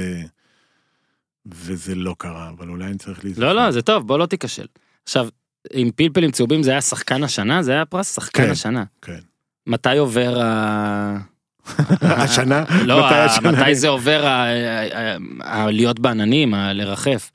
[1.46, 3.42] וזה לא קרה, אבל אולי אני צריך להיזכר.
[3.42, 4.66] לא, לא, זה טוב, בוא לא תיכשל.
[5.04, 5.28] עכשיו,
[5.72, 7.62] עם פלפלים צהובים זה היה שחקן השנה?
[7.62, 8.50] זה היה פרס שחקן כן.
[8.50, 8.84] השנה.
[9.02, 9.18] כן.
[9.66, 11.18] מתי עובר ה...
[12.22, 12.64] השנה?
[12.86, 13.52] לא, מתי השנה?
[13.52, 17.30] מתי זה עובר ה- ה- ה- להיות בעננים, ה- לרחף?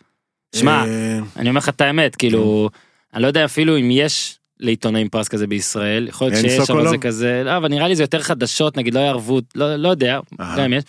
[0.55, 2.69] שמע, אה, אני אומר לך את האמת, כאילו,
[3.13, 6.87] אני לא יודע אפילו אם יש לעיתונאים פרס כזה בישראל, יכול להיות שיש, אבל סוקולוב?
[6.89, 9.89] זה כזה, לא, אבל נראה לי זה יותר חדשות, נגיד לא היה ערבות, לא לא
[9.89, 10.19] יודע.
[10.57, 10.83] גם יש,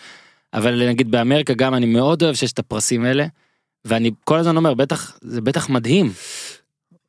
[0.54, 3.26] אבל נגיד באמריקה גם אני מאוד אוהב שיש את הפרסים האלה,
[3.84, 6.12] ואני כל הזמן אומר, בטח, זה בטח מדהים.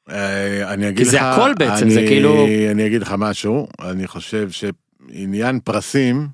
[0.09, 1.11] אה, אני אגיד לך...
[1.11, 6.27] זה הכל בעצם, אני- זה כאילו- אני אגיד לך משהו, אני חושב שעניין פרסים,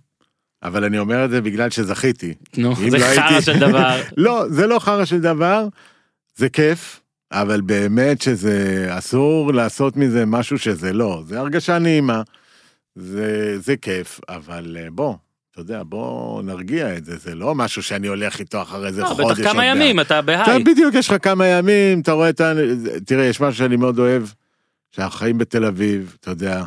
[0.63, 2.33] אבל אני אומר את זה בגלל שזכיתי.
[2.57, 4.01] נו, זה לא חרא הייתי- של דבר.
[4.17, 5.67] לא, זה לא חרא של דבר,
[6.35, 7.01] זה כיף,
[7.31, 12.21] אבל באמת שזה אסור לעשות מזה משהו שזה לא, זה הרגשה נעימה,
[12.95, 15.15] זה, זה כיף, אבל אה, בוא,
[15.51, 19.07] אתה יודע, בוא נרגיע את זה, זה לא משהו שאני הולך איתו אחרי איזה לא,
[19.07, 19.39] חודש.
[19.39, 20.05] בטח כמה ימים, מעט.
[20.05, 20.63] אתה אתה בהיי.
[20.63, 22.53] בדיוק, יש לך כמה ימים, אתה רואה את ה...
[23.05, 24.23] תראה, יש משהו שאני מאוד אוהב,
[24.91, 26.63] שאנחנו חיים בתל אביב, אתה יודע,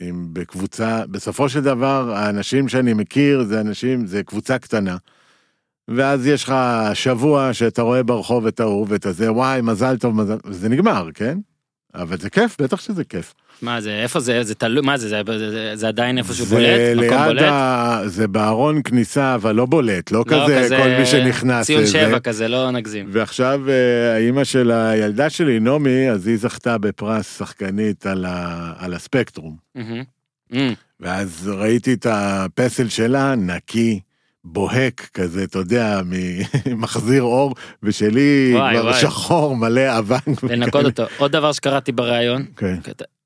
[0.00, 4.96] עם, בקבוצה, בסופו של דבר, האנשים שאני מכיר זה אנשים, זה קבוצה קטנה.
[5.88, 6.54] ואז יש לך
[6.94, 10.36] שבוע שאתה רואה ברחוב את ההוא ואת הזה, וואי, מזל טוב, מזל...
[10.50, 11.38] זה נגמר, כן?
[11.94, 13.34] אבל זה כיף, בטח שזה כיף.
[13.62, 17.06] מה זה, איפה זה, זה תלוי, מה זה, זה- זה- זה עדיין איפשהו זה בולט?
[17.06, 17.42] מקום בולט?
[17.42, 18.00] ה...
[18.06, 21.92] זה בארון כניסה, אבל לא בולט, לא לא, כזה, כל מי שנכנס ציון לזה.
[21.92, 23.06] שבע כזה, לא נגזים.
[23.12, 28.72] ועכשיו אה, האימא של הילדה שלי, נעמי, אז היא זכתה בפרס שחקנית על, ה...
[28.78, 29.56] על הספקטרום.
[29.74, 30.02] מהמם.
[30.52, 34.00] אמ, ואז ראיתי את הפסל שלה, נקי,
[34.52, 36.00] בוהק כזה, אתה יודע,
[36.66, 39.00] ממחזיר אור, ושלי וואי, כבר וואי.
[39.00, 40.22] שחור, מלא אבק.
[40.42, 41.02] לנקות אותו.
[41.18, 42.76] עוד דבר שקראתי בריאיון, כן,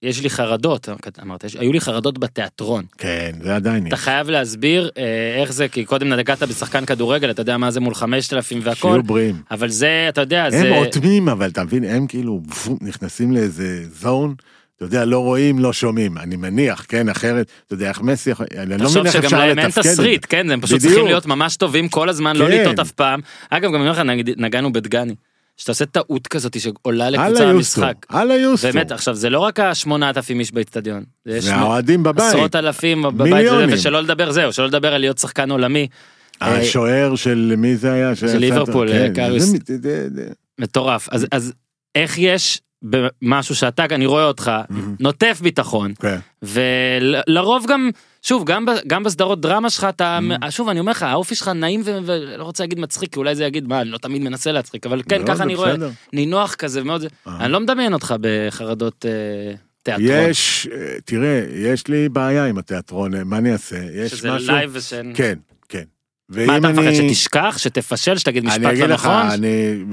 [0.03, 0.89] יש לי חרדות,
[1.23, 2.85] אמרת, יש- היו לי חרדות בתיאטרון.
[2.99, 4.01] כן, זה עדיין אתה יש.
[4.01, 5.03] חייב להסביר אה,
[5.43, 9.03] איך זה, כי קודם נגעת בשחקן כדורגל, אתה יודע מה זה מול 5,000 והכל, שיהיו
[9.03, 9.37] בריאים.
[9.51, 10.71] אבל זה, אתה יודע, הם זה...
[10.79, 12.41] אוטמים, אבל אתה מבין, הם כאילו
[12.81, 14.35] נכנסים לאיזה זון,
[14.85, 16.19] אתה יודע, לא רואים, לא שומעים.
[16.19, 18.31] אני מניח, כן, אחרת, אתה יודע, איך מסי.
[18.57, 19.83] אני לא מבין איך שגם אפשר להם אין לתפקד.
[19.93, 20.91] תסריט, כן, הם פשוט בדיוק.
[20.93, 22.51] צריכים להיות ממש טובים כל הזמן, לא כן.
[22.61, 23.21] לטעות אף פעם.
[23.51, 24.03] אגב, גם אני אומר לך,
[24.37, 25.15] נגענו בדגני,
[25.57, 28.07] שאתה עושה טעות כזאת שעולה לקבוצה הלאה יוסטו, במשחק.
[28.11, 28.69] הלאה יוסטו.
[28.73, 32.25] באמת, עכשיו, זה לא רק השמונת אלפים איש באצטדיון, יש והאוהדים בבית.
[32.29, 33.69] עשרות אלפים בבית, מיליונים.
[33.73, 35.87] ושלא לדבר, זהו, שלא לדבר על להיות שחקן עולמי.
[36.43, 38.13] אה, השוער של מי זה היה?
[38.13, 40.29] את- ליברפול, כן, זה-
[40.61, 41.09] מטורף.
[41.33, 41.53] אז
[41.95, 44.51] איך יש במשהו שאתה, אני רואה אותך,
[45.01, 46.19] נוטף ביטחון, כן.
[46.43, 47.91] ולרוב גם,
[48.23, 50.19] שוב, גם, גם בסדרות דרמה שלך, אתה,
[50.51, 53.45] שוב, אני אומר לך, האופי שלך נעים ו- ולא רוצה להגיד מצחיק, כי אולי זה
[53.45, 55.91] יגיד, מה, אני לא תמיד מנסה להצחיק, אבל כן, לא, ככה אני רואה, בסדר.
[56.13, 57.37] נינוח כזה מאוד, אה.
[57.41, 60.09] אני לא מדמיין אותך בחרדות, אה, תיאטרון.
[60.09, 63.77] יש, אה, תראה, יש לי בעיה עם התיאטרון, מה אני אעשה?
[63.95, 64.55] יש שזה משהו...
[64.55, 65.13] לייב ושאין...
[65.17, 65.39] כן.
[66.47, 69.27] מה אתה מפחד אני- שתשכח, שתפשל, שתגיד משפט אני אגיד לא לך, נכון?
[69.31, 69.49] אני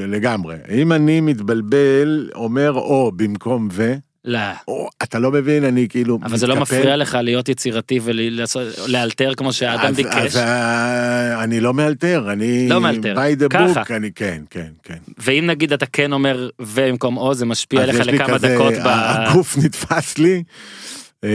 [0.08, 0.56] לגמרי.
[0.72, 3.94] אם אני מתבלבל, אומר או במקום ו,
[4.26, 4.40] לא.
[4.68, 6.78] או, אתה לא מבין, אני כאילו אבל זה לא מתקפל.
[6.80, 10.16] מפריע לך להיות יצירתי ולאלתר כמו שהאדם ביקש.
[10.16, 12.70] אז אה, אני לא מאלתר, אני...
[12.70, 13.82] לא מאלתר, by the ככה.
[13.84, 14.98] book, אני כן, כן, כן.
[15.18, 18.88] ואם נגיד אתה כן אומר ובמקום או זה משפיע עליך לכמה כזה, דקות ב...
[18.88, 20.44] הגוף נתפס לי,
[21.24, 21.30] אה,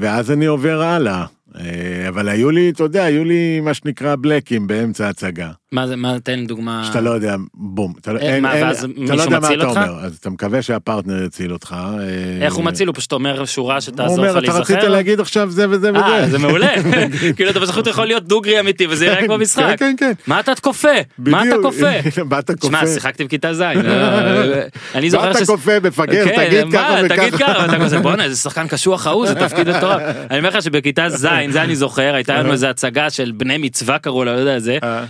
[0.00, 1.24] ואז אני עובר הלאה.
[1.56, 5.50] אה, אבל היו לי, אתה יודע, היו לי מה שנקרא בלקים באמצע ההצגה.
[5.72, 6.84] מה זה, מה, תן דוגמה.
[6.86, 7.92] שאתה לא יודע, בום.
[8.00, 9.76] אתה לא- אה, אין- מה, אין- ואז אתה לא יודע מה אתה אותך?
[9.80, 11.76] אומר, אז אתה מקווה שהפרטנר יציל אותך.
[12.00, 12.88] אה, איך הוא מציל?
[12.88, 14.74] הוא פשוט אומר שורה הוא שתעזור לך אומר, אתה להיזכר?
[14.74, 16.30] רצית להגיד עכשיו זה וזה אה, וזה.
[16.30, 16.68] זה מעולה.
[17.36, 19.62] כאילו אתה פשוט יכול להיות דוגרי אמיתי וזה יראה כמו משחק.
[19.62, 20.12] כן, כן, כן.
[20.26, 20.88] מה אתה כופה?
[21.18, 21.56] מה אתה.
[21.62, 21.86] כופה?
[22.30, 22.78] מה אתה כופה?
[22.78, 24.62] שמע, שיחקתי בכיתה ז', אה,
[24.94, 25.46] אני זוכר מה אתה ש...
[25.46, 27.54] כופה, מפגר, כן, תגיד ככה תגיד וככה.
[27.54, 30.02] ככה, ואתה כזה בואנה איזה שחקן קשוח ההוא זה תפקיד מטורף.
[30.30, 31.16] אני אומר לך שבכיתה ז'
[31.50, 34.78] זה אני זוכר הייתה לנו איזה הצגה של בני מצווה קראו לה, לא יודע זה,
[34.82, 35.04] אה.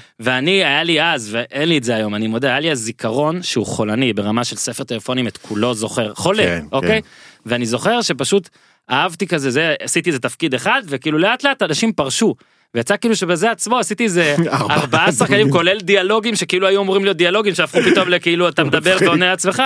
[0.49, 3.43] ואני היה לי אז ואין לי את זה היום אני מודה היה לי אז זיכרון
[3.43, 7.09] שהוא חולני ברמה של ספר טלפונים את כולו זוכר חולה כן, אוקיי כן.
[7.47, 8.49] ואני זוכר שפשוט
[8.91, 12.35] אהבתי כזה זה עשיתי איזה תפקיד אחד וכאילו לאט לאט אנשים פרשו.
[12.75, 14.37] ויצא כאילו שבזה עצמו עשיתי איזה
[14.71, 15.51] ארבעה שחקנים.
[15.51, 19.63] כולל דיאלוגים שכאילו היו אמורים להיות דיאלוגים שהפכו פתאום לכאילו אתה מדבר ועונה לעצמך.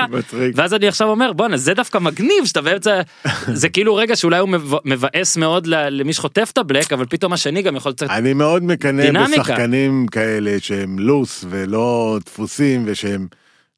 [0.55, 3.01] ואז אני עכשיו אומר בואנה זה דווקא מגניב שאתה באמצע
[3.53, 4.49] זה כאילו רגע שאולי הוא
[4.85, 9.27] מבאס מאוד למי שחוטף את הבלק אבל פתאום השני גם יכול קצת אני מאוד מקנא.
[9.27, 13.27] בשחקנים כאלה שהם לוס ולא דפוסים ושהם,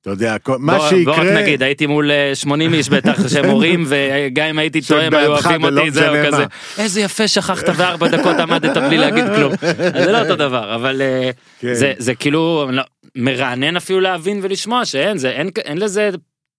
[0.04, 1.14] אתה יודע, מה בוא- שיקרה...
[1.16, 5.06] בוא רק נגיד הייתי מול אה, 80 איש בטח שהם הורים וגם אם הייתי טועה
[5.06, 6.44] הם היו אוהבים ולא אותי זהו כזה.
[6.78, 9.52] איזה יפה שכחת וארבע דקות עמדת בלי להגיד כלום
[10.04, 11.30] זה לא אותו דבר אבל אה,
[11.60, 11.74] כן.
[11.74, 12.82] זה זה כאילו לא,
[13.16, 16.10] מרענן אפילו להבין ולשמוע שאין זה אין אין לזה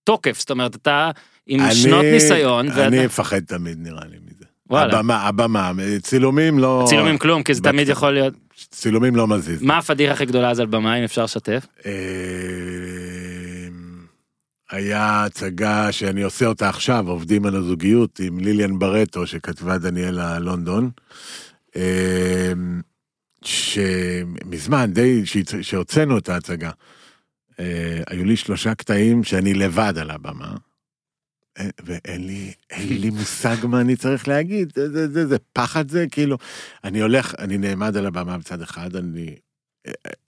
[0.04, 1.10] תוקף זאת אומרת אתה
[1.46, 4.44] עם אני- שנות ניסיון אני ואתה- אפחד תמיד נראה לי מזה.
[4.70, 4.94] וואלה.
[4.98, 5.72] הבמה, הבמה,
[6.02, 6.84] צילומים לא...
[6.88, 8.34] צילומים כלום כי זה תמיד יכול להיות
[8.70, 9.62] צילומים לא מזיז.
[9.62, 11.90] מה הפדיחה הכי גדולה אז על במה אם אפשר לשתף אה,
[14.70, 20.90] היה הצגה שאני עושה אותה עכשיו, עובדים על הזוגיות עם ליליאן ברטו שכתבה דניאלה לונדון.
[21.76, 22.52] אה,
[23.44, 25.22] שמזמן די
[25.62, 26.70] שהוצאנו את ההצגה.
[27.60, 30.56] אה, היו לי שלושה קטעים שאני לבד על הבמה.
[31.58, 35.90] אה, ואין לי, אין לי מושג מה אני צריך להגיד, זה, זה, זה, זה פחד
[35.90, 36.38] זה, כאילו,
[36.84, 39.36] אני הולך, אני נעמד על הבמה בצד אחד, אני,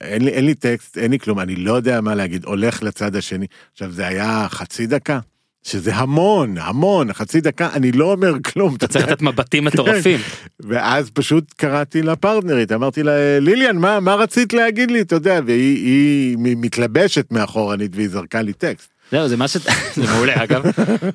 [0.01, 3.15] אין לי, אין לי טקסט, אין לי כלום, אני לא יודע מה להגיד, הולך לצד
[3.15, 3.45] השני.
[3.71, 5.19] עכשיו, זה היה חצי דקה,
[5.63, 8.75] שזה המון, המון, חצי דקה, אני לא אומר כלום.
[8.75, 9.07] אתה צריך.
[9.07, 10.19] לתת מבטים מטורפים
[10.59, 15.85] ואז פשוט קראתי לפרטנרית, אמרתי לה, ליליאן, מה, מה רצית להגיד לי, אתה יודע, והיא
[15.85, 18.89] היא מתלבשת מאחורנית והיא זרקה לי טקסט.
[19.11, 19.57] זהו זה מה ש...
[19.95, 20.63] זה מעולה אגב.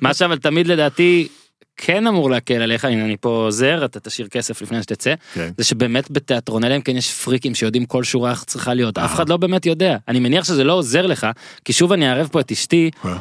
[0.01, 1.27] מה שאבל תמיד לדעתי
[1.77, 5.49] כן אמור להקל עליך הנה אני פה עוזר אתה תשאיר כסף לפני שתצא כן.
[5.57, 9.15] זה שבאמת בתיאטרון אם כן יש פריקים שיודעים כל שורה איך צריכה להיות אף אה.
[9.15, 11.27] אחד לא באמת יודע אני מניח שזה לא עוזר לך
[11.65, 13.17] כי שוב אני אערב פה את אשתי אה.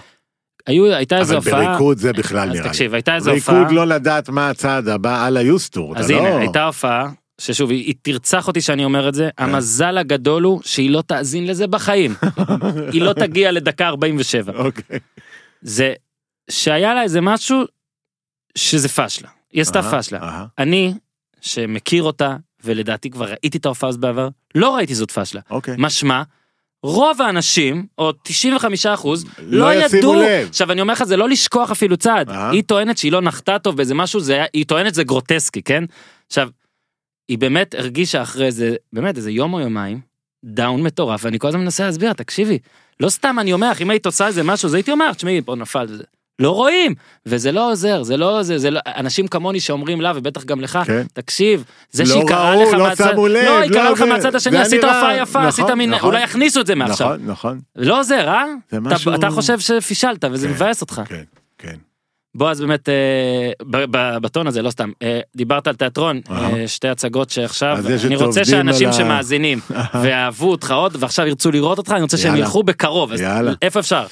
[0.67, 2.69] היו הייתה איזו אבל הופעה בריקוד זה בכלל אז נראה לי.
[2.69, 6.39] תקשיב הייתה איזו הופעה ריקוד לא לדעת מה הצעד הבא על היוסטור, אז הנה לא...
[6.39, 9.45] הייתה הופעה ששוב היא, היא תרצח אותי שאני אומר את זה כן.
[9.45, 12.15] המזל הגדול הוא שהיא לא תאזין לזה בחיים
[12.93, 14.99] היא לא תגיע לדקה 47 אוקיי.
[15.63, 15.93] זה
[16.51, 17.65] שהיה לה איזה משהו
[18.59, 19.81] שזה פשלה היא עשתה
[20.23, 20.95] אהה, אני
[21.41, 25.75] שמכיר אותה ולדעתי כבר ראיתי את ההופעה הזאת בעבר לא ראיתי זאת פשלה אוקיי.
[25.79, 26.23] משמע.
[26.83, 30.49] רוב האנשים או 95 אחוז לא, לא ידעו לב.
[30.49, 32.51] עכשיו אני אומר לך זה לא לשכוח אפילו צעד אה?
[32.51, 35.85] היא טוענת שהיא לא נחתה טוב באיזה משהו זה היה- היא טוענת זה גרוטסקי כן
[36.27, 36.49] עכשיו.
[37.29, 40.01] היא באמת הרגישה אחרי זה באמת איזה יום או יומיים
[40.45, 42.59] דאון מטורף ואני כל הזמן מנסה להסביר לה, תקשיבי
[43.01, 45.87] לא סתם אני אומר אם היית עושה איזה משהו אז הייתי אומר תשמעי פה נפל
[45.89, 46.05] וזה.
[46.39, 46.95] לא רואים
[47.27, 50.79] וזה לא עוזר זה לא זה זה לא אנשים כמוני שאומרים לה ובטח גם לך
[50.87, 51.03] כן.
[51.13, 54.35] תקשיב זה לא שהיא קראה לך לא מהצד לב, לא היא קראה לא לך מהצד
[54.35, 56.11] השני עשית הופעה יפה נכון, עשית מין נכון.
[56.11, 57.61] אולי יכניסו את זה מעכשיו נכון, נכון.
[57.77, 60.53] לא עוזר אה זה אתה- משהו- אתה חושב שפישלת וזה כן.
[60.53, 61.23] מבאס אותך כן,
[61.59, 61.77] כן.
[62.37, 63.51] בועז באמת אה,
[64.21, 66.61] בטון הזה לא סתם אה, דיברת על תיאטרון אהה.
[66.61, 69.61] אה, שתי הצגות שעכשיו אז אני רוצה שאנשים על שמאזינים
[70.03, 72.37] ואהבו אותך עוד ועכשיו ירצו לראות אותך אני רוצה שהם.
[72.37, 73.23] ילכו בקרוב אז.
[73.63, 74.07] איפה אפשר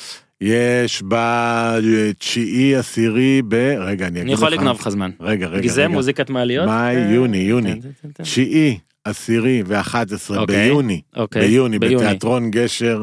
[0.45, 3.55] יש בתשיעי עשירי ב...
[3.55, 4.39] רגע, אני אגיד לך.
[4.39, 5.11] אני יכול לגנוב לך זמן.
[5.21, 5.89] רגע, רגע, גזם רגע.
[5.89, 6.67] מוזיקת מעליות.
[6.67, 7.81] מאי, אה, יוני, יוני.
[7.81, 8.25] תן, תן, תן.
[8.25, 11.01] תשיעי, עשירי ואחת עשרה אוקיי, ביוני.
[11.17, 11.97] אוקיי, ביוני, ביוני.
[11.97, 13.03] בתיאטרון גשר,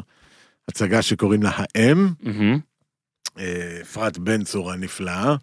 [0.68, 2.08] הצגה שקוראים לה האם.
[3.40, 5.36] אה, אפרת בן צור הנפלאה,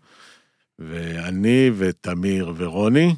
[0.78, 3.14] ואני ותמיר ורוני.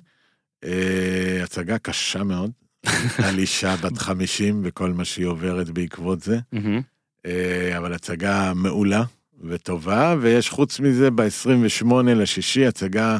[0.65, 2.51] אה, הצגה קשה מאוד,
[3.27, 6.39] על אישה בת 50 וכל מה שהיא עוברת בעקבות זה,
[7.77, 9.03] אבל הצגה מעולה,
[9.45, 13.19] וטובה, ויש חוץ מזה ב-28 לשישי הצגה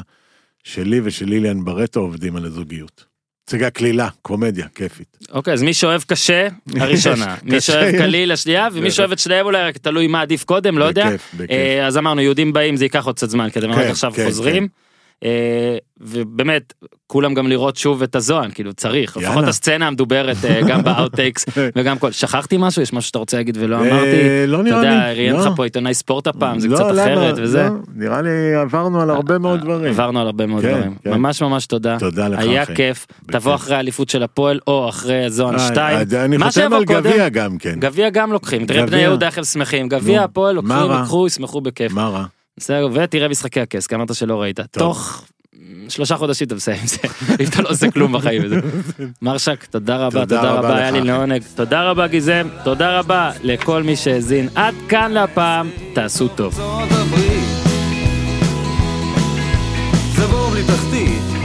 [0.63, 3.05] שלי ושל ליליאן ברטו עובדים על הזוגיות.
[3.43, 5.17] הצגה קלילה, קומדיה, כיפית.
[5.31, 7.35] אוקיי, אז מי שאוהב קשה, הראשונה.
[7.43, 7.61] מי.
[7.61, 11.09] שאוהב קליל, השנייה, ומי שאוהב את שניהם אולי רק תלוי מה עדיף קודם, לא יודע.
[11.49, 14.13] אה, אז אמרנו, יהודים באים, זה ייקח עוד קצת זמן, כי אתם רק כן, עכשיו
[14.15, 14.67] כן, חוזרים.
[15.23, 16.73] אה, ובאמת,
[17.07, 19.49] כולם גם לראות שוב את הזוהן, כאילו צריך, לפחות יאללה.
[19.49, 21.45] הסצנה המדוברת אה, גם ב outtakes
[21.75, 22.81] וגם כל, שכחתי משהו?
[22.81, 24.47] יש משהו שאתה רוצה להגיד ולא אה, אמרתי?
[24.47, 25.41] לא אתה נראה יודע, לי, ראיין לא.
[25.41, 26.91] לך פה עיתונאי ספורט הפעם, זה לא, קצת?
[26.91, 27.63] אחרת וזה.
[27.63, 29.89] לא, נראה לי עברנו על הרבה מאוד דברים.
[29.89, 30.95] עברנו על הרבה מאוד כן, דברים.
[31.03, 31.09] כן.
[31.11, 31.99] ממש ממש תודה.
[31.99, 32.65] תודה לך, היה.
[32.65, 33.05] כיף.
[33.31, 33.55] תבוא.
[33.55, 35.97] אחרי האליפות של הפועל או אחרי זוהן אה, 2.
[36.13, 37.79] אה, אני חותם שיבוא על גביע גם כן.
[37.79, 38.65] גביע גם לוקחים.
[38.65, 38.97] תראה בני.
[38.97, 39.89] יהודה איך הם שמחים.
[39.89, 41.01] גביע הפועל לוקחים, רע?
[41.01, 41.91] יקחו, ישמחו בכיף.
[41.91, 42.25] מה רע?
[42.59, 44.59] בסדר, ותראה משחקי הכס, כי אמרת שלא ראית.
[44.59, 45.23] תוך
[45.89, 46.97] שלושה חודשים אתה מסיים עם זה,
[47.39, 48.41] אם אתה לא עושה כלום בחיים.
[48.45, 48.59] וזה.
[49.21, 51.01] מרשק, תודה רבה, תודה רבה היה לי.
[51.01, 51.41] לעונג.
[51.55, 54.49] תודה רבה גיזם, תודה רבה לכל מי שהאזין.
[54.55, 56.53] עד כאן להפעם, תעשו טוב.
[60.15, 61.38] זה בור בלי תחתית